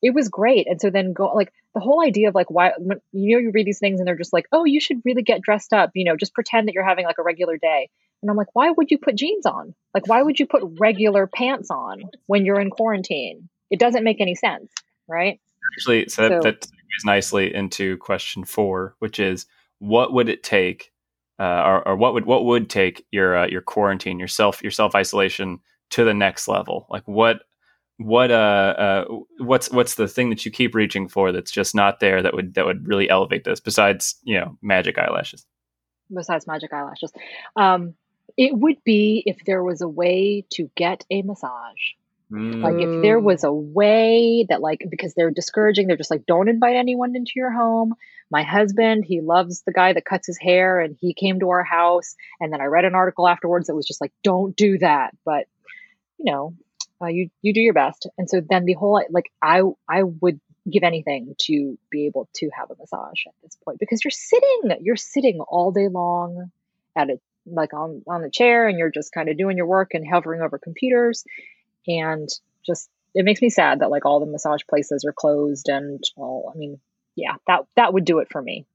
it 0.00 0.14
was 0.14 0.30
great. 0.30 0.66
And 0.66 0.80
so 0.80 0.88
then 0.88 1.12
go 1.12 1.26
like 1.34 1.52
the 1.74 1.80
whole 1.80 2.02
idea 2.02 2.28
of 2.28 2.34
like 2.34 2.50
why 2.50 2.72
when, 2.78 3.00
you 3.12 3.36
know 3.36 3.42
you 3.42 3.50
read 3.50 3.66
these 3.66 3.78
things 3.78 4.00
and 4.00 4.06
they're 4.06 4.16
just 4.16 4.32
like, 4.32 4.46
oh, 4.52 4.64
you 4.64 4.80
should 4.80 5.02
really 5.04 5.22
get 5.22 5.42
dressed 5.42 5.72
up. 5.74 5.90
You 5.94 6.04
know, 6.04 6.16
just 6.16 6.34
pretend 6.34 6.68
that 6.68 6.74
you're 6.74 6.84
having 6.84 7.04
like 7.04 7.18
a 7.18 7.22
regular 7.22 7.58
day. 7.58 7.90
And 8.22 8.30
I'm 8.30 8.36
like, 8.36 8.54
why 8.54 8.70
would 8.70 8.90
you 8.90 8.98
put 8.98 9.16
jeans 9.16 9.44
on? 9.44 9.74
Like, 9.94 10.08
why 10.08 10.22
would 10.22 10.40
you 10.40 10.46
put 10.46 10.62
regular 10.78 11.26
pants 11.26 11.70
on 11.70 12.04
when 12.26 12.44
you're 12.44 12.60
in 12.60 12.70
quarantine? 12.70 13.48
It 13.70 13.78
doesn't 13.78 14.02
make 14.02 14.20
any 14.20 14.34
sense, 14.34 14.72
right? 15.06 15.40
Actually, 15.74 16.08
so, 16.08 16.28
that, 16.28 16.42
so, 16.42 16.50
that 16.50 16.66
segues 16.88 17.06
nicely 17.06 17.54
into 17.54 17.96
question 17.98 18.44
four, 18.44 18.94
which 18.98 19.18
is 19.18 19.46
what 19.78 20.12
would 20.12 20.28
it 20.28 20.42
take, 20.42 20.92
uh, 21.38 21.62
or, 21.64 21.88
or, 21.88 21.96
what 21.96 22.14
would 22.14 22.26
what 22.26 22.44
would 22.44 22.68
take 22.68 23.06
your 23.10 23.36
uh, 23.36 23.46
your 23.46 23.62
quarantine, 23.62 24.18
your 24.18 24.28
self 24.28 24.62
your 24.62 24.72
self 24.72 24.94
isolation 24.94 25.60
to 25.90 26.04
the 26.04 26.14
next 26.14 26.48
level? 26.48 26.86
Like 26.90 27.06
what 27.06 27.42
what 27.98 28.30
uh, 28.30 28.34
uh 28.34 29.04
what's 29.38 29.70
what's 29.70 29.96
the 29.96 30.08
thing 30.08 30.30
that 30.30 30.44
you 30.44 30.50
keep 30.50 30.74
reaching 30.74 31.08
for 31.08 31.32
that's 31.32 31.50
just 31.50 31.74
not 31.74 32.00
there 32.00 32.22
that 32.22 32.32
would 32.32 32.54
that 32.54 32.64
would 32.64 32.86
really 32.86 33.10
elevate 33.10 33.44
this 33.44 33.60
besides 33.60 34.16
you 34.22 34.38
know 34.38 34.56
magic 34.62 34.96
eyelashes 34.98 35.44
besides 36.14 36.46
magic 36.46 36.72
eyelashes 36.72 37.12
um 37.56 37.94
it 38.36 38.56
would 38.56 38.82
be 38.84 39.24
if 39.26 39.44
there 39.46 39.64
was 39.64 39.80
a 39.80 39.88
way 39.88 40.44
to 40.50 40.70
get 40.76 41.04
a 41.10 41.22
massage 41.22 41.94
mm. 42.30 42.62
like 42.62 42.76
if 42.76 43.02
there 43.02 43.18
was 43.18 43.44
a 43.44 43.52
way 43.52 44.46
that 44.48 44.60
like 44.60 44.84
because 44.90 45.14
they're 45.14 45.30
discouraging 45.30 45.86
they're 45.86 45.96
just 45.96 46.10
like 46.10 46.26
don't 46.26 46.48
invite 46.48 46.76
anyone 46.76 47.14
into 47.16 47.32
your 47.36 47.52
home. 47.52 47.94
My 48.30 48.42
husband 48.42 49.04
he 49.06 49.20
loves 49.20 49.62
the 49.62 49.72
guy 49.72 49.92
that 49.92 50.04
cuts 50.04 50.26
his 50.26 50.38
hair 50.38 50.80
and 50.80 50.96
he 51.00 51.14
came 51.14 51.40
to 51.40 51.50
our 51.50 51.64
house 51.64 52.14
and 52.40 52.52
then 52.52 52.60
i 52.60 52.64
read 52.64 52.84
an 52.84 52.94
article 52.94 53.26
afterwards 53.26 53.66
that 53.66 53.74
was 53.74 53.86
just 53.86 54.00
like 54.00 54.12
don't 54.22 54.56
do 54.56 54.78
that. 54.78 55.16
But 55.24 55.46
you 56.18 56.32
know 56.32 56.54
uh, 57.00 57.06
you 57.06 57.30
you 57.42 57.52
do 57.52 57.60
your 57.60 57.74
best. 57.74 58.06
And 58.18 58.28
so 58.28 58.40
then 58.40 58.64
the 58.64 58.74
whole 58.74 59.02
like 59.10 59.30
i 59.42 59.62
i 59.88 60.02
would 60.02 60.40
give 60.70 60.82
anything 60.82 61.34
to 61.38 61.78
be 61.90 62.06
able 62.06 62.28
to 62.34 62.50
have 62.56 62.70
a 62.70 62.74
massage 62.78 63.26
at 63.26 63.32
this 63.42 63.56
point 63.64 63.78
because 63.78 64.04
you're 64.04 64.10
sitting 64.10 64.78
you're 64.82 64.96
sitting 64.96 65.40
all 65.40 65.72
day 65.72 65.88
long 65.88 66.50
at 66.96 67.10
it 67.10 67.20
like 67.46 67.72
on 67.72 68.02
on 68.06 68.22
the 68.22 68.30
chair 68.30 68.68
and 68.68 68.78
you're 68.78 68.90
just 68.90 69.12
kind 69.12 69.28
of 69.28 69.38
doing 69.38 69.56
your 69.56 69.66
work 69.66 69.94
and 69.94 70.06
hovering 70.06 70.42
over 70.42 70.58
computers 70.58 71.24
and 71.88 72.28
just 72.64 72.88
it 73.14 73.24
makes 73.24 73.42
me 73.42 73.50
sad 73.50 73.80
that 73.80 73.90
like 73.90 74.04
all 74.04 74.20
the 74.20 74.26
massage 74.26 74.62
places 74.68 75.04
are 75.04 75.12
closed 75.12 75.68
and 75.68 76.02
well 76.16 76.52
i 76.54 76.56
mean 76.56 76.78
yeah 77.16 77.34
that 77.46 77.64
that 77.76 77.92
would 77.92 78.04
do 78.04 78.18
it 78.18 78.28
for 78.30 78.40
me 78.40 78.66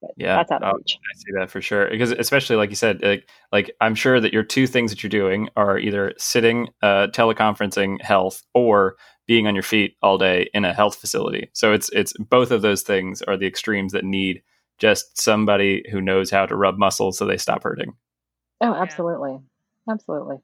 but 0.00 0.12
yeah, 0.16 0.36
that's 0.36 0.52
out 0.52 0.62
of 0.62 0.76
reach. 0.76 0.98
I 1.02 1.16
see 1.16 1.32
that 1.38 1.50
for 1.50 1.60
sure. 1.60 1.88
Because 1.90 2.12
especially 2.12 2.56
like 2.56 2.70
you 2.70 2.76
said, 2.76 3.02
like 3.02 3.28
like 3.52 3.70
I'm 3.80 3.94
sure 3.94 4.20
that 4.20 4.32
your 4.32 4.44
two 4.44 4.66
things 4.66 4.90
that 4.90 5.02
you're 5.02 5.10
doing 5.10 5.48
are 5.56 5.78
either 5.78 6.14
sitting, 6.16 6.68
uh, 6.82 7.08
teleconferencing 7.08 8.00
health, 8.00 8.42
or 8.54 8.96
being 9.26 9.46
on 9.46 9.54
your 9.54 9.62
feet 9.62 9.96
all 10.02 10.16
day 10.16 10.48
in 10.54 10.64
a 10.64 10.72
health 10.72 10.96
facility. 10.96 11.50
So 11.52 11.72
it's 11.72 11.90
it's 11.90 12.12
both 12.14 12.50
of 12.50 12.62
those 12.62 12.82
things 12.82 13.22
are 13.22 13.36
the 13.36 13.46
extremes 13.46 13.92
that 13.92 14.04
need 14.04 14.42
just 14.78 15.20
somebody 15.20 15.84
who 15.90 16.00
knows 16.00 16.30
how 16.30 16.46
to 16.46 16.54
rub 16.54 16.78
muscles 16.78 17.18
so 17.18 17.26
they 17.26 17.36
stop 17.36 17.64
hurting. 17.64 17.94
Oh, 18.60 18.74
absolutely, 18.74 19.38
absolutely. 19.90 20.36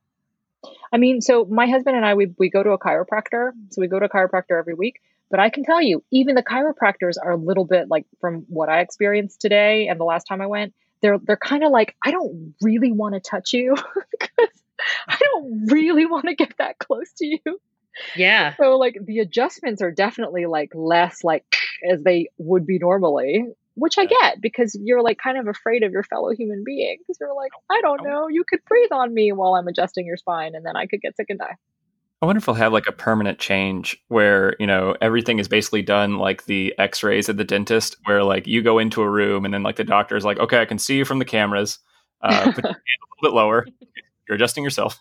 I 0.92 0.98
mean, 0.98 1.20
so 1.20 1.44
my 1.44 1.66
husband 1.66 1.96
and 1.96 2.04
I 2.04 2.14
we 2.14 2.32
we 2.38 2.50
go 2.50 2.62
to 2.62 2.70
a 2.70 2.78
chiropractor. 2.78 3.50
So 3.70 3.80
we 3.80 3.88
go 3.88 3.98
to 3.98 4.06
a 4.06 4.08
chiropractor 4.08 4.58
every 4.58 4.74
week. 4.74 5.00
But 5.30 5.40
I 5.40 5.50
can 5.50 5.64
tell 5.64 5.82
you, 5.82 6.04
even 6.12 6.34
the 6.34 6.42
chiropractors 6.42 7.14
are 7.20 7.32
a 7.32 7.36
little 7.36 7.64
bit 7.64 7.88
like 7.88 8.06
from 8.20 8.44
what 8.48 8.68
I 8.68 8.80
experienced 8.80 9.40
today 9.40 9.88
and 9.88 9.98
the 9.98 10.04
last 10.04 10.24
time 10.24 10.40
I 10.40 10.46
went, 10.46 10.74
they're 11.00 11.18
they're 11.18 11.36
kind 11.36 11.64
of 11.64 11.72
like, 11.72 11.96
I 12.04 12.10
don't 12.10 12.54
really 12.60 12.92
want 12.92 13.14
to 13.14 13.20
touch 13.20 13.52
you 13.52 13.74
because 14.10 14.50
I 15.08 15.18
don't 15.18 15.66
really 15.72 16.06
want 16.06 16.26
to 16.26 16.34
get 16.34 16.54
that 16.58 16.78
close 16.78 17.12
to 17.18 17.26
you. 17.26 17.60
Yeah. 18.16 18.54
So 18.56 18.76
like 18.76 18.96
the 19.04 19.20
adjustments 19.20 19.82
are 19.82 19.90
definitely 19.90 20.46
like 20.46 20.72
less 20.74 21.22
like 21.22 21.44
as 21.88 22.02
they 22.02 22.28
would 22.38 22.66
be 22.66 22.78
normally, 22.78 23.44
which 23.74 23.98
I 23.98 24.06
get 24.06 24.40
because 24.40 24.78
you're 24.80 25.02
like 25.02 25.18
kind 25.22 25.38
of 25.38 25.48
afraid 25.48 25.82
of 25.82 25.92
your 25.92 26.04
fellow 26.04 26.32
human 26.32 26.62
being 26.64 26.98
because 27.00 27.18
you're 27.20 27.34
like, 27.34 27.50
I 27.70 27.80
don't 27.80 28.04
know, 28.04 28.28
you 28.28 28.44
could 28.48 28.60
breathe 28.66 28.92
on 28.92 29.12
me 29.12 29.32
while 29.32 29.54
I'm 29.54 29.66
adjusting 29.66 30.06
your 30.06 30.16
spine 30.16 30.54
and 30.54 30.64
then 30.64 30.76
I 30.76 30.86
could 30.86 31.00
get 31.00 31.16
sick 31.16 31.26
and 31.28 31.38
die. 31.38 31.56
I 32.22 32.26
wonder 32.26 32.38
if 32.38 32.46
we'll 32.46 32.54
have 32.54 32.72
like 32.72 32.86
a 32.86 32.92
permanent 32.92 33.38
change 33.38 34.02
where, 34.08 34.56
you 34.58 34.66
know, 34.66 34.96
everything 35.00 35.38
is 35.40 35.48
basically 35.48 35.82
done 35.82 36.16
like 36.16 36.46
the 36.46 36.74
x 36.78 37.02
rays 37.02 37.28
at 37.28 37.36
the 37.36 37.44
dentist, 37.44 37.96
where 38.04 38.24
like 38.24 38.46
you 38.46 38.62
go 38.62 38.78
into 38.78 39.02
a 39.02 39.10
room 39.10 39.44
and 39.44 39.52
then 39.52 39.62
like 39.62 39.76
the 39.76 39.84
doctor 39.84 40.16
is 40.16 40.24
like, 40.24 40.38
okay, 40.38 40.60
I 40.60 40.64
can 40.64 40.78
see 40.78 40.96
you 40.96 41.04
from 41.04 41.18
the 41.18 41.26
cameras. 41.26 41.80
Uh, 42.22 42.52
put 42.52 42.64
your 42.64 42.72
hand 42.72 42.76
a 43.02 43.24
little 43.24 43.30
bit 43.30 43.32
lower. 43.34 43.66
You're 44.26 44.36
adjusting 44.36 44.64
yourself. 44.64 44.98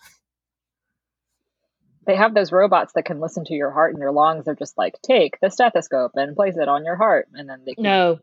They 2.06 2.16
have 2.16 2.34
those 2.34 2.52
robots 2.52 2.92
that 2.94 3.06
can 3.06 3.20
listen 3.20 3.44
to 3.46 3.54
your 3.54 3.70
heart 3.70 3.94
and 3.94 4.00
your 4.00 4.12
lungs. 4.12 4.44
They're 4.44 4.54
just 4.54 4.76
like, 4.76 5.00
take 5.02 5.40
the 5.40 5.48
stethoscope 5.48 6.12
and 6.16 6.36
place 6.36 6.58
it 6.58 6.68
on 6.68 6.84
your 6.84 6.96
heart. 6.96 7.28
And 7.32 7.48
then 7.48 7.62
they 7.64 7.74
can... 7.74 7.84
No. 7.84 8.18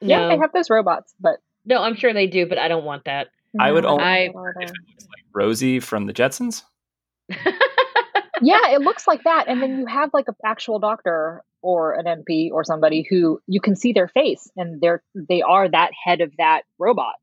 Yeah, 0.00 0.20
no. 0.20 0.28
they 0.28 0.38
have 0.38 0.52
those 0.52 0.70
robots, 0.70 1.14
but. 1.20 1.36
No, 1.66 1.82
I'm 1.82 1.94
sure 1.94 2.14
they 2.14 2.26
do, 2.26 2.46
but 2.46 2.56
I 2.58 2.68
don't 2.68 2.84
want 2.84 3.04
that. 3.04 3.28
I 3.58 3.70
would 3.72 3.84
only. 3.84 4.02
I... 4.02 4.18
If 4.18 4.30
it 4.30 4.36
looks 4.36 5.06
like 5.08 5.24
Rosie 5.34 5.80
from 5.80 6.06
the 6.06 6.12
Jetsons. 6.12 6.62
yeah, 8.40 8.70
it 8.70 8.80
looks 8.80 9.06
like 9.06 9.24
that. 9.24 9.46
And 9.48 9.62
then 9.62 9.78
you 9.78 9.86
have 9.86 10.10
like 10.12 10.28
an 10.28 10.34
actual 10.44 10.78
doctor 10.78 11.42
or 11.62 11.92
an 11.94 12.06
NP 12.06 12.50
or 12.52 12.64
somebody 12.64 13.06
who 13.08 13.40
you 13.46 13.60
can 13.60 13.76
see 13.76 13.92
their 13.92 14.08
face 14.08 14.50
and 14.56 14.80
they're 14.80 15.02
they 15.14 15.42
are 15.42 15.68
that 15.68 15.90
head 16.04 16.20
of 16.20 16.32
that 16.38 16.62
robot. 16.78 17.14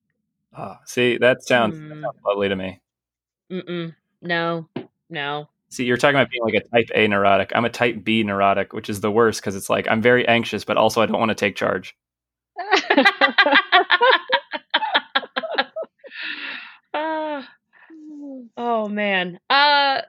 Oh, 0.57 0.75
see, 0.85 1.17
that 1.17 1.43
sounds, 1.43 1.75
mm. 1.75 1.89
that 1.89 2.01
sounds 2.01 2.17
lovely 2.25 2.49
to 2.49 2.55
me. 2.55 2.79
Mm-mm. 3.51 3.95
No, 4.21 4.67
no. 5.09 5.49
See, 5.69 5.85
you're 5.85 5.97
talking 5.97 6.15
about 6.15 6.29
being 6.29 6.43
like 6.43 6.53
a 6.53 6.67
type 6.67 6.89
A 6.95 7.07
neurotic. 7.07 7.51
I'm 7.53 7.65
a 7.65 7.69
type 7.69 8.03
B 8.03 8.23
neurotic, 8.23 8.73
which 8.73 8.89
is 8.89 9.01
the 9.01 9.11
worst 9.11 9.41
because 9.41 9.55
it's 9.55 9.69
like 9.69 9.87
I'm 9.89 10.01
very 10.01 10.27
anxious, 10.27 10.63
but 10.63 10.77
also 10.77 11.01
I 11.01 11.05
don't 11.05 11.19
want 11.19 11.29
to 11.29 11.35
take 11.35 11.55
charge. 11.55 11.95
Uh, 16.93 17.41
oh 18.57 18.87
man. 18.89 19.39
Uh 19.49 20.01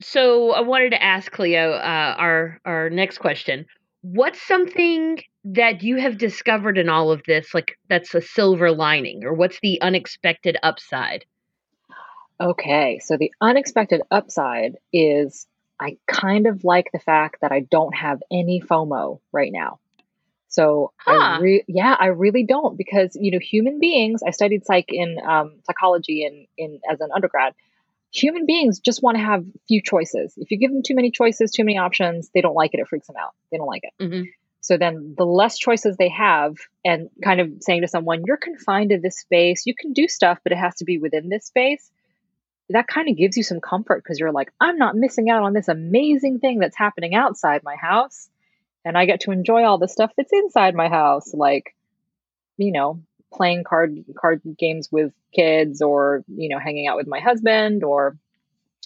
so 0.00 0.52
I 0.52 0.60
wanted 0.60 0.90
to 0.90 1.02
ask 1.02 1.32
Cleo 1.32 1.72
uh, 1.72 2.14
our 2.18 2.60
our 2.64 2.90
next 2.90 3.18
question. 3.18 3.66
What's 4.02 4.40
something 4.46 5.18
that 5.44 5.82
you 5.82 5.96
have 5.96 6.18
discovered 6.18 6.76
in 6.78 6.88
all 6.88 7.10
of 7.10 7.22
this, 7.26 7.54
like 7.54 7.78
that's 7.88 8.14
a 8.14 8.20
silver 8.20 8.72
lining, 8.72 9.24
or 9.24 9.32
what's 9.32 9.58
the 9.60 9.80
unexpected 9.80 10.56
upside? 10.62 11.24
Okay, 12.40 12.98
so 13.02 13.16
the 13.16 13.32
unexpected 13.40 14.02
upside 14.10 14.76
is 14.92 15.46
I 15.80 15.96
kind 16.06 16.46
of 16.46 16.64
like 16.64 16.90
the 16.92 16.98
fact 16.98 17.38
that 17.40 17.52
I 17.52 17.60
don't 17.60 17.94
have 17.94 18.22
any 18.30 18.60
FOMO 18.60 19.20
right 19.32 19.52
now. 19.52 19.78
So 20.56 20.92
huh. 20.98 21.12
I 21.12 21.38
re- 21.38 21.64
yeah, 21.68 21.94
I 21.98 22.06
really 22.06 22.44
don't 22.44 22.78
because 22.78 23.16
you 23.20 23.30
know 23.30 23.38
human 23.38 23.78
beings. 23.78 24.22
I 24.26 24.30
studied 24.30 24.64
psych 24.64 24.86
in 24.88 25.18
um, 25.26 25.60
psychology 25.64 26.24
in 26.24 26.46
in 26.56 26.80
as 26.90 27.00
an 27.00 27.10
undergrad 27.14 27.52
human 28.12 28.46
beings 28.46 28.80
just 28.80 29.02
want 29.02 29.18
to 29.18 29.22
have 29.22 29.44
few 29.68 29.82
choices. 29.82 30.34
If 30.36 30.50
you 30.50 30.58
give 30.58 30.72
them 30.72 30.82
too 30.82 30.94
many 30.94 31.10
choices, 31.10 31.50
too 31.50 31.64
many 31.64 31.78
options, 31.78 32.30
they 32.32 32.40
don't 32.40 32.54
like 32.54 32.72
it. 32.72 32.80
It 32.80 32.88
freaks 32.88 33.06
them 33.06 33.16
out. 33.20 33.32
They 33.50 33.58
don't 33.58 33.66
like 33.66 33.82
it. 33.84 34.02
Mm-hmm. 34.02 34.22
So 34.60 34.76
then 34.76 35.14
the 35.16 35.24
less 35.24 35.58
choices 35.58 35.96
they 35.96 36.08
have, 36.08 36.56
and 36.84 37.08
kind 37.22 37.40
of 37.40 37.52
saying 37.60 37.82
to 37.82 37.88
someone, 37.88 38.22
you're 38.26 38.36
confined 38.36 38.90
to 38.90 38.98
this 38.98 39.20
space, 39.20 39.62
you 39.64 39.74
can 39.78 39.92
do 39.92 40.08
stuff, 40.08 40.38
but 40.42 40.52
it 40.52 40.58
has 40.58 40.74
to 40.76 40.84
be 40.84 40.98
within 40.98 41.28
this 41.28 41.46
space. 41.46 41.88
That 42.70 42.88
kind 42.88 43.08
of 43.08 43.16
gives 43.16 43.36
you 43.36 43.44
some 43.44 43.60
comfort 43.60 44.02
because 44.02 44.18
you're 44.18 44.32
like, 44.32 44.50
I'm 44.60 44.76
not 44.76 44.96
missing 44.96 45.30
out 45.30 45.44
on 45.44 45.52
this 45.52 45.68
amazing 45.68 46.40
thing 46.40 46.58
that's 46.58 46.76
happening 46.76 47.14
outside 47.14 47.60
my 47.62 47.76
house. 47.76 48.28
And 48.86 48.96
I 48.96 49.04
get 49.04 49.20
to 49.22 49.32
enjoy 49.32 49.64
all 49.64 49.78
the 49.78 49.88
stuff 49.88 50.12
that's 50.16 50.32
inside 50.32 50.76
my 50.76 50.88
house, 50.88 51.34
like, 51.34 51.74
you 52.56 52.70
know, 52.70 53.02
playing 53.34 53.64
card 53.64 54.04
card 54.16 54.40
games 54.56 54.88
with 54.90 55.12
kids 55.34 55.82
or 55.82 56.24
you 56.28 56.48
know 56.48 56.60
hanging 56.60 56.86
out 56.86 56.96
with 56.96 57.08
my 57.08 57.18
husband 57.18 57.82
or 57.82 58.16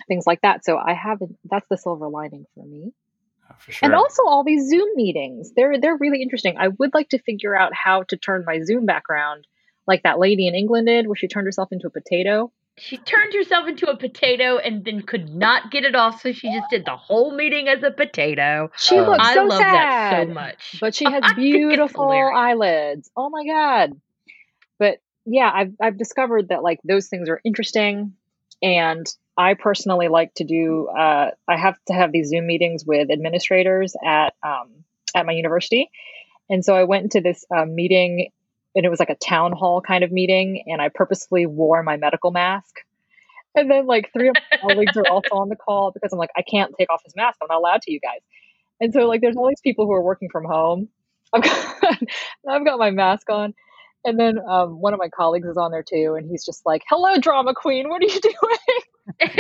things 0.09 0.27
like 0.27 0.41
that. 0.41 0.65
So 0.65 0.79
i 0.79 0.95
have 0.95 1.21
that's 1.45 1.69
the 1.69 1.77
silver 1.77 2.09
lining 2.09 2.47
for 2.55 2.65
me. 2.65 2.93
Oh, 3.51 3.55
for 3.59 3.73
sure. 3.73 3.87
and 3.87 3.95
also 3.95 4.25
all 4.25 4.43
these 4.43 4.71
zoom 4.71 4.89
meetings. 4.97 5.53
They're 5.55 5.79
they're 5.79 5.99
really 5.99 6.23
interesting. 6.23 6.57
I 6.57 6.69
would 6.69 6.95
like 6.95 7.11
to 7.11 7.19
figure 7.19 7.55
out 7.55 7.75
how 7.75 8.05
to 8.05 8.17
turn 8.17 8.45
my 8.47 8.63
zoom 8.63 8.87
background 8.87 9.47
like 9.87 10.05
that 10.05 10.19
lady 10.19 10.47
in 10.47 10.55
england 10.55 10.87
did 10.87 11.07
where 11.07 11.17
she 11.17 11.29
turned 11.29 11.47
herself 11.47 11.73
into 11.73 11.89
a 11.89 11.91
potato 11.91 12.53
she 12.81 12.97
turned 12.97 13.33
herself 13.35 13.69
into 13.69 13.87
a 13.87 13.97
potato 13.97 14.59
and 14.59 14.85
then 14.85 15.03
could 15.03 15.35
not 15.35 15.71
get 15.71 15.85
it 15.85 15.95
off, 15.95 16.21
so 16.23 16.33
she 16.33 16.53
just 16.53 16.71
did 16.71 16.85
the 16.85 16.97
whole 16.97 17.35
meeting 17.35 17.69
as 17.69 17.83
a 17.83 17.91
potato. 17.91 18.71
She 18.77 18.99
uh, 18.99 19.09
looks 19.09 19.29
so 19.33 19.41
I 19.41 19.45
love 19.45 19.59
sad, 19.59 19.73
that 19.73 20.27
so 20.29 20.35
much. 20.35 20.77
But 20.81 20.95
she 20.95 21.05
has 21.11 21.33
beautiful 21.35 22.11
eyelids. 22.11 23.11
Oh 23.17 23.31
my 23.31 23.45
god 23.47 24.01
but 24.81 24.99
yeah, 25.27 25.49
I've 25.55 25.75
I've 25.81 25.99
discovered 25.99 26.49
that 26.49 26.65
like 26.65 26.81
those 26.83 27.07
things 27.07 27.29
are 27.29 27.41
interesting, 27.45 28.15
and 28.61 29.07
I 29.37 29.55
personally 29.55 30.09
like 30.09 30.35
to 30.35 30.45
do. 30.45 30.89
Uh, 30.89 31.31
I 31.47 31.57
have 31.57 31.77
to 31.87 31.93
have 31.93 32.11
these 32.11 32.31
Zoom 32.31 32.47
meetings 32.49 32.85
with 32.85 33.13
administrators 33.13 33.95
at 34.05 34.35
um, 34.43 34.85
at 35.15 35.27
my 35.27 35.33
university, 35.33 35.91
and 36.49 36.65
so 36.65 36.75
I 36.75 36.85
went 36.85 37.05
into 37.05 37.21
this 37.21 37.45
uh, 37.55 37.67
meeting, 37.67 38.31
and 38.75 38.85
it 38.85 38.89
was 38.89 38.99
like 39.01 39.11
a 39.11 39.15
town 39.17 39.53
hall 39.53 39.81
kind 39.81 40.05
of 40.05 40.13
meeting, 40.13 40.65
and 40.67 40.81
I 40.81 40.89
purposefully 40.89 41.47
wore 41.47 41.83
my 41.83 41.97
medical 41.97 42.31
mask. 42.31 42.77
And 43.57 43.71
then 43.71 43.87
like 43.87 44.13
three 44.13 44.29
of 44.29 44.37
my 44.53 44.59
colleagues 44.61 44.97
are 44.97 45.07
also 45.09 45.35
on 45.35 45.49
the 45.49 45.57
call 45.57 45.91
because 45.91 46.13
I'm 46.13 46.19
like, 46.19 46.31
I 46.37 46.43
can't 46.43 46.73
take 46.79 46.89
off 46.91 47.03
this 47.05 47.17
mask. 47.17 47.39
I'm 47.43 47.49
not 47.51 47.59
allowed 47.59 47.83
to, 47.83 47.93
you 47.93 47.99
guys. 48.01 48.21
And 48.81 48.93
so 48.93 49.07
like 49.09 49.21
there's 49.21 49.37
all 49.37 49.49
these 49.49 49.61
people 49.61 49.87
who 49.87 49.93
are 49.93 50.03
working 50.03 50.29
from 50.31 50.45
home. 50.45 50.89
I've 51.33 51.43
got 51.43 51.99
I've 52.49 52.65
got 52.65 52.79
my 52.79 52.91
mask 52.91 53.29
on. 53.31 53.55
And 54.05 54.19
then 54.19 54.39
um, 54.49 54.81
one 54.81 54.95
of 54.95 54.99
my 54.99 55.09
colleagues 55.11 55.47
is 55.47 55.57
on 55.59 55.71
there 55.73 55.83
too, 55.83 56.15
and 56.17 56.27
he's 56.31 56.45
just 56.47 56.65
like, 56.65 56.83
"Hello, 56.89 57.19
drama 57.19 57.55
queen. 57.55 57.89
What 57.91 58.01
are 58.03 58.07
you 58.07 58.21
doing?" 59.21 59.31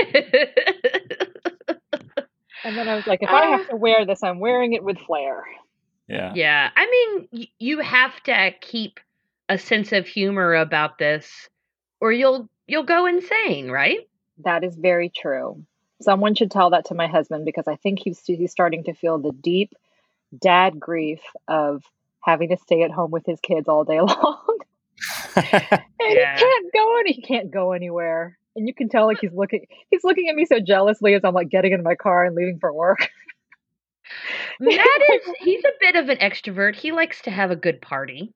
and 2.64 2.76
then 2.76 2.88
I 2.88 2.94
was 2.96 3.06
like, 3.06 3.20
"If 3.22 3.30
I 3.30 3.46
have 3.46 3.60
Uh. 3.62 3.70
to 3.70 3.76
wear 3.76 4.04
this, 4.06 4.22
I'm 4.22 4.38
wearing 4.38 4.72
it 4.74 4.84
with 4.84 4.98
flair." 4.98 5.44
Yeah. 6.08 6.32
yeah, 6.34 6.70
I 6.74 6.86
mean, 6.90 7.28
y- 7.32 7.48
you 7.58 7.78
have 7.78 8.20
to 8.24 8.50
keep 8.60 8.98
a 9.50 9.58
sense 9.58 9.92
of 9.92 10.06
humor 10.06 10.54
about 10.54 10.96
this, 10.96 11.48
or 12.00 12.12
you'll 12.12 12.48
you'll 12.66 12.84
go 12.84 13.04
insane, 13.06 13.70
right? 13.70 14.08
That 14.44 14.64
is 14.64 14.76
very 14.76 15.10
true. 15.14 15.62
Someone 16.00 16.34
should 16.34 16.50
tell 16.50 16.70
that 16.70 16.86
to 16.86 16.94
my 16.94 17.08
husband 17.08 17.44
because 17.44 17.68
I 17.68 17.76
think 17.76 17.98
he's 17.98 18.22
he's 18.24 18.52
starting 18.52 18.84
to 18.84 18.94
feel 18.94 19.18
the 19.18 19.32
deep 19.32 19.74
dad 20.40 20.80
grief 20.80 21.20
of 21.48 21.82
having 22.24 22.48
to 22.50 22.56
stay 22.56 22.82
at 22.82 22.90
home 22.92 23.10
with 23.10 23.26
his 23.26 23.40
kids 23.40 23.68
all 23.68 23.84
day 23.84 24.00
long. 24.00 24.58
and 25.36 25.82
Yeah. 26.00 26.36
he 26.36 26.40
can't 26.42 26.72
go 26.72 26.98
any 27.00 27.12
he 27.12 27.22
can't 27.22 27.50
go 27.50 27.72
anywhere. 27.72 28.38
And 28.56 28.66
you 28.68 28.74
can 28.74 28.88
tell 28.88 29.06
like 29.06 29.18
he's 29.20 29.32
looking 29.34 29.66
he's 29.90 30.04
looking 30.04 30.28
at 30.28 30.34
me 30.36 30.46
so 30.46 30.60
jealously 30.60 31.14
as 31.14 31.22
I'm 31.24 31.34
like 31.34 31.50
getting 31.50 31.72
in 31.72 31.82
my 31.82 31.96
car 31.96 32.24
and 32.24 32.34
leaving 32.36 32.58
for 32.60 32.72
work. 32.72 33.08
Matt 34.60 34.78
is 35.14 35.22
he's 35.40 35.64
a 35.64 35.72
bit 35.80 35.96
of 35.96 36.08
an 36.08 36.18
extrovert. 36.18 36.76
He 36.76 36.92
likes 36.92 37.22
to 37.22 37.30
have 37.30 37.50
a 37.50 37.56
good 37.56 37.80
party. 37.80 38.32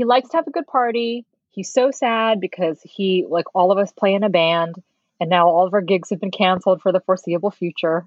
He 0.00 0.06
likes 0.06 0.30
to 0.30 0.38
have 0.38 0.46
a 0.46 0.50
good 0.50 0.66
party. 0.66 1.26
He's 1.50 1.70
so 1.70 1.90
sad 1.90 2.40
because 2.40 2.80
he 2.82 3.26
like 3.28 3.44
all 3.54 3.70
of 3.70 3.76
us 3.76 3.92
play 3.92 4.14
in 4.14 4.24
a 4.24 4.30
band 4.30 4.76
and 5.20 5.28
now 5.28 5.46
all 5.46 5.66
of 5.66 5.74
our 5.74 5.82
gigs 5.82 6.08
have 6.08 6.18
been 6.18 6.30
canceled 6.30 6.80
for 6.80 6.90
the 6.90 7.00
foreseeable 7.00 7.50
future. 7.50 8.06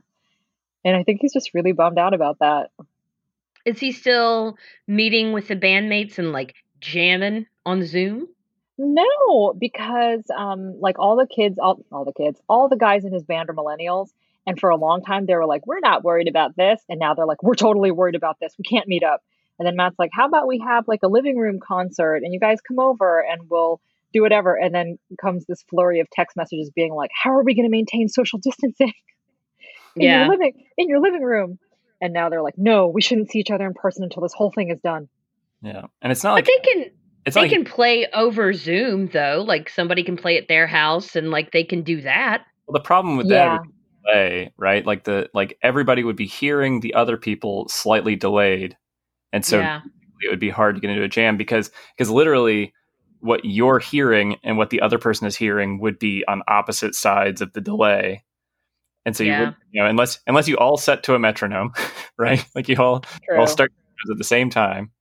And 0.84 0.98
I 0.98 1.04
think 1.04 1.22
he's 1.22 1.34
just 1.34 1.54
really 1.54 1.72
bummed 1.72 2.00
out 2.00 2.16
about 2.16 2.40
that. 2.40 2.72
Is 3.64 3.78
he 3.78 3.92
still 3.92 4.58
meeting 4.88 5.34
with 5.34 5.48
the 5.50 5.56
bandmates 5.56 6.18
and 6.18 6.32
like 6.32 6.56
jamming 6.80 7.46
on 7.64 7.86
Zoom? 7.86 8.28
No, 8.80 9.54
because 9.56 10.24
um 10.36 10.80
like 10.80 10.98
all 10.98 11.16
the 11.16 11.28
kids 11.28 11.60
all 11.60 11.86
all 11.92 12.06
the 12.06 12.12
kids, 12.12 12.42
all 12.50 12.70
the 12.70 12.76
guys 12.76 13.06
in 13.06 13.14
his 13.14 13.24
band 13.24 13.52
are 13.52 13.54
millennials 13.54 14.10
and 14.48 14.60
for 14.60 14.72
a 14.72 14.78
long 14.78 15.04
time 15.04 15.28
they 15.28 15.36
were 15.36 15.46
like 15.46 15.68
we're 15.68 15.80
not 15.80 16.04
worried 16.04 16.28
about 16.28 16.56
this 16.56 16.82
and 16.90 17.00
now 17.00 17.14
they're 17.14 17.28
like 17.28 17.44
we're 17.44 17.54
totally 17.54 17.92
worried 17.92 18.16
about 18.16 18.40
this. 18.40 18.56
We 18.58 18.64
can't 18.64 18.88
meet 18.88 19.04
up. 19.04 19.22
And 19.60 19.68
then 19.68 19.76
Matt's 19.76 19.96
like 20.00 20.12
how 20.14 20.28
about 20.28 20.48
we 20.48 20.60
have 20.66 20.86
like 20.88 21.02
a 21.04 21.08
living 21.08 21.38
room 21.38 21.60
concert 21.66 22.18
and 22.24 22.34
you 22.34 22.40
guys 22.40 22.58
come 22.68 22.80
over 22.80 23.20
and 23.20 23.50
we'll 23.50 23.80
do 24.14 24.22
whatever 24.22 24.56
and 24.56 24.74
then 24.76 24.98
comes 25.22 25.46
this 25.48 25.64
flurry 25.70 26.00
of 26.00 26.08
text 26.12 26.36
messages 26.38 26.72
being 26.76 26.94
like 26.94 27.10
how 27.24 27.32
are 27.32 27.44
we 27.44 27.56
going 27.56 27.66
to 27.66 27.72
maintain 27.72 28.08
social 28.10 28.40
distancing 28.40 28.92
in 29.96 30.04
Yeah. 30.04 30.20
your 30.20 30.28
living 30.30 30.54
in 30.78 30.90
your 30.90 31.00
living 31.02 31.22
room? 31.24 31.60
And 32.02 32.14
now 32.14 32.30
they're 32.30 32.42
like 32.44 32.58
no, 32.58 32.88
we 32.90 33.02
shouldn't 33.02 33.32
see 33.32 33.40
each 33.40 33.52
other 33.52 33.66
in 33.66 33.74
person 33.74 34.04
until 34.04 34.24
this 34.24 34.34
whole 34.34 34.52
thing 34.52 34.70
is 34.70 34.80
done. 34.84 35.08
yeah. 35.62 35.84
And 36.02 36.12
it's 36.12 36.24
not 36.24 36.32
But 36.36 36.46
like 36.46 36.46
they 36.46 36.58
can 36.74 36.86
it's 37.26 37.36
they 37.36 37.42
like 37.42 37.50
can 37.52 37.64
play 37.66 38.08
over 38.14 38.54
Zoom 38.54 39.08
though. 39.08 39.44
Like 39.48 39.70
somebody 39.70 40.04
can 40.04 40.18
play 40.18 40.38
at 40.38 40.48
their 40.48 40.68
house 40.68 41.16
and 41.16 41.32
like 41.32 41.52
they 41.52 41.64
can 41.64 41.84
do 41.84 42.02
that. 42.02 42.44
well, 42.68 42.74
the 42.74 42.84
problem 42.86 43.18
with 43.18 43.30
that 43.30 43.46
Yeah. 43.46 43.54
would 43.54 43.62
be 43.64 43.70
delay, 44.06 44.54
right? 44.58 44.86
Like 44.86 45.06
the 45.06 45.30
like 45.34 45.58
everybody 45.64 46.04
would 46.04 46.18
be 46.18 46.26
hearing 46.28 46.82
the 46.82 46.94
other 46.96 47.16
people 47.18 47.68
slightly 47.70 48.16
delayed. 48.18 48.76
And 49.34 49.44
so 49.46 49.60
yeah. 49.60 49.82
it 50.22 50.30
would 50.30 50.40
be 50.40 50.50
hard 50.50 50.76
to 50.76 50.82
get 50.82 50.90
into 50.92 51.04
a 51.04 51.10
jam 51.10 51.36
because 51.36 51.70
because 51.98 52.10
literally 52.10 52.74
what 53.20 53.44
you're 53.44 53.80
hearing 53.80 54.38
and 54.44 54.58
what 54.58 54.70
the 54.70 54.80
other 54.82 54.98
person 55.00 55.28
is 55.28 55.36
hearing 55.36 55.80
would 55.82 56.00
be 56.00 56.24
on 56.28 56.42
opposite 56.48 56.96
sides 56.96 57.42
of 57.42 57.52
the 57.54 57.60
delay 57.62 58.24
and 59.06 59.16
so 59.18 59.24
you 59.24 59.32
Yeah. 59.32 59.40
would 59.46 59.56
you 59.72 59.82
know 59.82 59.90
unless 59.90 60.20
unless 60.28 60.48
you 60.48 60.58
all 60.58 60.78
set 60.78 61.04
to 61.04 61.16
a 61.16 61.20
metronome 61.20 61.74
right 62.18 62.46
like 62.56 62.70
you 62.70 62.78
all 62.78 63.02
True. 63.28 63.40
all 63.40 63.48
start 63.48 63.72
at 64.12 64.18
the 64.18 64.24
same 64.26 64.50
time 64.50 64.92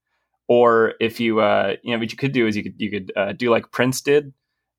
or 0.49 0.95
if 1.01 1.19
you 1.21 1.41
uh 1.41 1.75
you 1.83 1.93
know 1.93 1.99
what 1.99 2.11
you 2.13 2.17
could 2.17 2.33
do 2.33 2.47
is 2.47 2.57
you 2.57 2.63
could 2.63 2.75
you 2.79 2.91
could 2.91 3.13
uh, 3.17 3.33
do 3.33 3.51
like 3.51 3.71
prince 3.73 4.01
did 4.01 4.33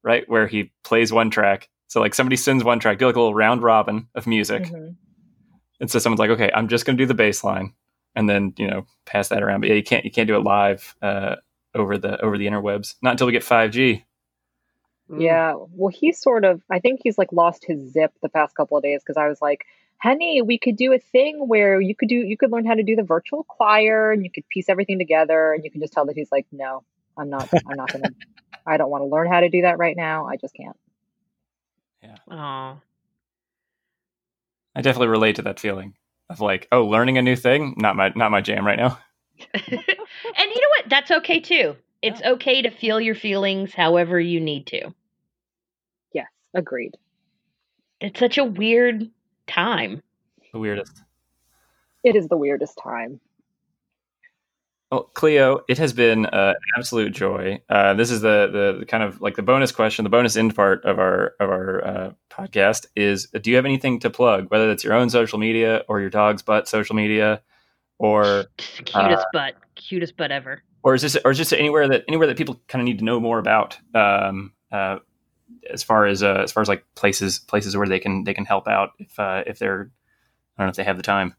right 0.04 0.24
where 0.28 0.48
he 0.48 0.72
plays 0.86 1.12
one 1.14 1.30
track 1.30 1.70
so 1.88 2.00
like 2.00 2.14
somebody 2.16 2.38
sends 2.38 2.64
one 2.64 2.80
track 2.80 2.98
do 2.98 3.06
like 3.06 3.16
a 3.16 3.20
little 3.20 3.36
round 3.36 3.62
robin 3.62 4.08
of 4.16 4.26
music 4.26 4.64
Mhm. 4.64 4.96
and 5.82 5.92
so 5.92 6.00
someone's 6.00 6.20
like, 6.20 6.30
okay, 6.30 6.50
I'm 6.56 6.70
just 6.70 6.86
going 6.86 6.96
to 6.98 7.04
do 7.04 7.08
the 7.08 7.14
bass 7.14 7.44
line, 7.44 7.74
and 8.16 8.30
then 8.30 8.54
you 8.58 8.68
know 8.68 8.86
pass 9.06 9.30
that 9.30 9.44
around. 9.44 9.62
But 9.62 9.70
yeah, 9.70 9.76
you 9.76 9.84
can't 9.84 10.06
you 10.06 10.12
can't 10.12 10.28
do 10.28 10.36
it 10.36 10.44
live 10.44 10.96
uh, 11.02 11.36
over 11.76 11.98
the 11.98 12.22
over 12.22 12.38
the 12.38 12.48
interwebs. 12.48 12.96
Not 13.02 13.12
until 13.12 13.28
we 13.28 13.34
get 13.34 13.44
5G. 13.44 14.04
Mm. 15.10 15.22
Yeah. 15.22 15.56
Well, 15.72 15.92
he's 15.94 16.20
sort 16.20 16.46
of, 16.46 16.62
I 16.70 16.80
think 16.80 17.02
he's 17.04 17.18
like 17.18 17.32
lost 17.32 17.66
his 17.66 17.92
zip 17.92 18.14
the 18.22 18.30
past 18.30 18.56
couple 18.56 18.78
of 18.78 18.84
days 18.84 19.02
because 19.02 19.18
I 19.18 19.28
was 19.28 19.42
like, 19.42 19.66
honey, 19.98 20.42
we 20.42 20.58
could 20.58 20.76
do 20.76 20.94
a 20.94 21.00
thing 21.00 21.48
where 21.48 21.80
you 21.80 21.96
could 21.96 22.10
do, 22.10 22.16
you 22.16 22.38
could 22.38 22.52
learn 22.52 22.66
how 22.66 22.74
to 22.74 22.84
do 22.84 22.96
the 22.96 23.04
virtual 23.04 23.44
choir 23.44 24.12
and 24.12 24.24
you 24.24 24.32
could 24.32 24.48
piece 24.50 24.70
everything 24.70 24.98
together. 24.98 25.54
And 25.54 25.64
you 25.64 25.72
can 25.72 25.82
just 25.82 25.94
tell 25.94 26.06
that 26.06 26.16
he's 26.16 26.32
like, 26.32 26.46
no, 26.52 26.84
I'm 27.18 27.30
not, 27.30 27.50
I'm 27.54 27.78
not 27.78 27.92
going 27.92 28.04
to, 28.04 28.12
I 28.66 28.78
don't 28.78 28.90
want 28.90 29.02
to 29.02 29.08
learn 29.08 29.28
how 29.28 29.42
to 29.42 29.50
do 29.50 29.62
that 29.64 29.78
right 29.78 29.96
now. 29.96 30.28
I 30.28 30.38
just 30.38 30.56
can't. 30.56 30.78
Aw. 32.30 32.78
I 34.76 34.82
definitely 34.82 35.10
relate 35.10 35.36
to 35.38 35.44
that 35.44 35.60
feeling 35.60 35.94
of 36.30 36.42
like, 36.42 36.68
oh, 36.72 36.86
learning 36.86 37.18
a 37.18 37.22
new 37.22 37.36
thing, 37.36 37.76
not 37.78 37.96
my 37.96 38.12
not 38.16 38.32
my 38.32 38.42
jam 38.42 38.66
right 38.66 38.78
now. 38.78 38.98
and 39.54 39.62
you 39.68 39.76
know 39.76 40.70
what? 40.78 40.90
That's 40.90 41.12
okay 41.12 41.40
too. 41.40 41.76
It's 42.02 42.22
okay 42.22 42.62
to 42.62 42.70
feel 42.70 43.00
your 43.00 43.16
feelings 43.16 43.74
however 43.74 44.20
you 44.20 44.42
need 44.42 44.68
to. 44.68 44.94
Yes. 46.14 46.28
Agreed. 46.54 46.98
It's 48.02 48.20
such 48.20 48.38
a 48.38 48.44
weird 48.44 49.10
time. 49.48 50.04
The 50.52 50.60
weirdest. 50.60 51.02
It 52.04 52.18
is 52.18 52.28
the 52.28 52.36
weirdest 52.36 52.78
time. 52.84 53.22
Well, 54.94 55.10
Cleo, 55.16 55.62
it 55.68 55.80
has 55.80 55.92
been 55.92 56.28
uh, 56.28 56.54
an 56.56 56.70
absolute 56.78 57.14
joy. 57.14 57.60
Uh, 57.68 57.96
this 57.96 58.12
is 58.12 58.22
the, 58.22 58.48
the 58.52 58.80
the 58.82 58.86
kind 58.86 59.02
of 59.02 59.22
like 59.22 59.36
the 59.36 59.42
bonus 59.42 59.72
question, 59.72 60.04
the 60.04 60.10
bonus 60.10 60.36
end 60.36 60.56
part 60.56 60.86
of 60.86 61.00
our 61.00 61.34
of 61.40 61.50
our 61.50 61.84
uh, 61.84 62.12
podcast 62.30 62.86
is: 62.96 63.26
Do 63.42 63.50
you 63.50 63.56
have 63.56 63.66
anything 63.66 64.00
to 64.02 64.12
plug, 64.12 64.52
whether 64.52 64.68
that's 64.68 64.84
your 64.84 64.94
own 64.94 65.10
social 65.10 65.40
media 65.40 65.82
or 65.88 66.00
your 66.00 66.12
dog's 66.12 66.44
butt 66.44 66.68
social 66.68 66.96
media, 66.96 67.42
or 67.98 68.46
Cutest 68.86 69.26
butt. 69.34 69.56
Cutest 69.74 70.16
butt 70.16 70.32
ever. 70.32 70.62
or 70.84 70.94
is 70.94 71.02
this 71.02 71.18
or 71.26 71.32
is 71.32 71.40
this 71.40 71.54
anywhere 71.54 71.88
that 71.88 72.04
anywhere 72.08 72.28
that 72.28 72.38
people 72.38 72.62
kind 72.68 72.80
of 72.80 72.86
need 72.86 73.00
to 73.00 73.04
know 73.04 73.20
more 73.20 73.40
about 73.40 73.80
um, 73.96 74.54
uh, 74.72 75.00
as 75.72 75.82
far 75.82 76.06
as 76.06 76.22
uh, 76.22 76.42
as 76.44 76.52
far 76.52 76.62
as 76.62 76.68
like 76.70 76.86
places 76.94 77.40
places 77.40 77.76
where 77.76 77.88
they 77.88 78.00
can 78.00 78.26
they 78.26 78.36
can 78.36 78.46
help 78.46 78.68
out 78.68 78.92
if 79.00 79.20
uh, 79.20 79.42
if 79.48 79.58
they're 79.58 79.90
I 80.56 80.62
don't 80.62 80.68
know 80.68 80.70
if 80.70 80.76
they 80.76 80.84
have 80.84 80.98
the 80.98 81.04
time. 81.04 81.36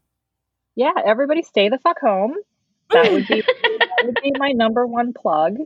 Yeah. 0.75 0.91
Everybody 1.05 1.41
stay 1.41 1.69
the 1.69 1.77
fuck 1.77 2.01
home. 2.01 2.35
That 2.91 3.11
would 3.11 3.27
be, 3.27 3.41
that 3.41 4.03
would 4.03 4.19
be 4.21 4.31
my 4.37 4.51
number 4.51 4.85
one 4.85 5.13
plug. 5.13 5.57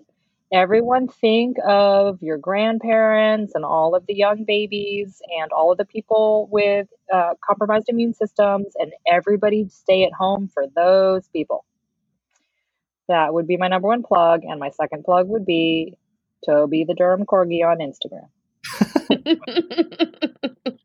Everyone 0.52 1.08
think 1.08 1.58
of 1.64 2.24
your 2.24 2.38
grandparents 2.38 3.54
and 3.54 3.64
all 3.64 3.94
of 3.94 4.08
the 4.08 4.16
young 4.16 4.46
babies 4.46 5.22
and 5.40 5.52
all 5.52 5.72
of 5.72 5.78
the 5.78 5.86
people 5.86 6.50
with 6.52 6.88
uh, 7.14 7.36
compromised 7.46 7.88
immune 7.88 8.16
systems, 8.16 8.74
and 8.76 8.92
everybody 9.08 9.68
stay 9.70 10.06
at 10.06 10.14
home 10.14 10.50
for 10.52 10.66
those 10.76 11.28
people. 11.28 11.66
That 13.10 13.34
would 13.34 13.48
be 13.48 13.58
my 13.58 13.68
number 13.68 13.88
one 13.88 14.02
plug. 14.02 14.42
And 14.44 14.60
my 14.60 14.72
second 14.72 15.04
plug 15.04 15.28
would 15.28 15.46
be 15.46 15.96
Toby 16.46 16.84
the 16.84 16.96
Durham 16.96 17.26
Corgi 17.26 17.64
on 17.64 17.80
Instagram. 17.80 18.30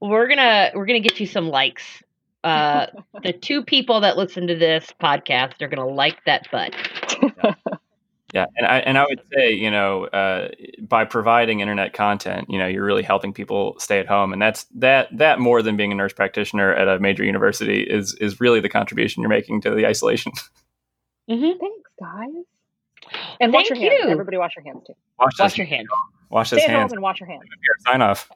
we're 0.00 0.28
gonna 0.28 0.70
we're 0.74 0.86
gonna 0.86 1.00
get 1.00 1.20
you 1.20 1.26
some 1.26 1.48
likes. 1.48 2.02
Uh, 2.44 2.86
the 3.22 3.32
two 3.40 3.62
people 3.62 4.00
that 4.00 4.16
listen 4.16 4.46
to 4.48 4.54
this 4.56 4.92
podcast 5.00 5.60
are 5.62 5.68
gonna 5.68 5.86
like 5.88 6.24
that 6.26 6.46
butt. 6.50 6.74
Yeah, 8.34 8.46
and 8.56 8.66
I 8.66 8.78
and 8.78 8.96
I 8.96 9.04
would 9.04 9.20
say 9.34 9.52
you 9.52 9.70
know 9.70 10.04
uh, 10.06 10.48
by 10.80 11.04
providing 11.04 11.60
internet 11.60 11.92
content, 11.92 12.46
you 12.48 12.58
know 12.58 12.66
you're 12.66 12.84
really 12.84 13.02
helping 13.02 13.34
people 13.34 13.76
stay 13.78 13.98
at 14.00 14.06
home, 14.06 14.32
and 14.32 14.40
that's 14.40 14.64
that 14.76 15.14
that 15.18 15.38
more 15.38 15.60
than 15.60 15.76
being 15.76 15.92
a 15.92 15.94
nurse 15.94 16.14
practitioner 16.14 16.72
at 16.72 16.88
a 16.88 16.98
major 16.98 17.24
university 17.24 17.82
is 17.82 18.14
is 18.14 18.40
really 18.40 18.58
the 18.60 18.70
contribution 18.70 19.20
you're 19.20 19.28
making 19.28 19.60
to 19.60 19.70
the 19.74 19.86
isolation. 19.86 20.32
Mm-hmm. 21.28 21.58
Thanks, 21.60 21.90
guys. 22.00 22.44
And 23.38 23.52
wash 23.52 23.68
your 23.68 23.76
Thank 23.76 23.92
hands. 23.92 24.04
you. 24.06 24.10
Everybody 24.10 24.38
wash 24.38 24.56
your 24.56 24.64
hands 24.64 24.82
too. 24.86 24.94
Wash, 25.18 25.38
Wash 25.38 25.58
your 25.58 25.66
hands. 25.66 25.88
wash 26.30 26.50
those 26.50 26.60
Stay 26.60 26.68
at 26.68 26.70
home 26.72 26.80
hands. 26.80 26.92
and 26.94 27.02
wash 27.02 27.20
your 27.20 27.28
hands. 27.28 27.42
Here, 27.44 27.92
sign 27.92 28.00
off. 28.00 28.30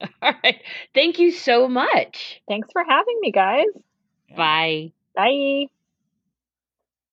All 0.22 0.32
right. 0.42 0.62
Thank 0.94 1.18
you 1.18 1.30
so 1.32 1.68
much. 1.68 2.40
Thanks 2.48 2.68
for 2.72 2.84
having 2.86 3.18
me, 3.20 3.32
guys. 3.32 3.66
Bye. 4.36 4.92
Bye. 5.14 5.66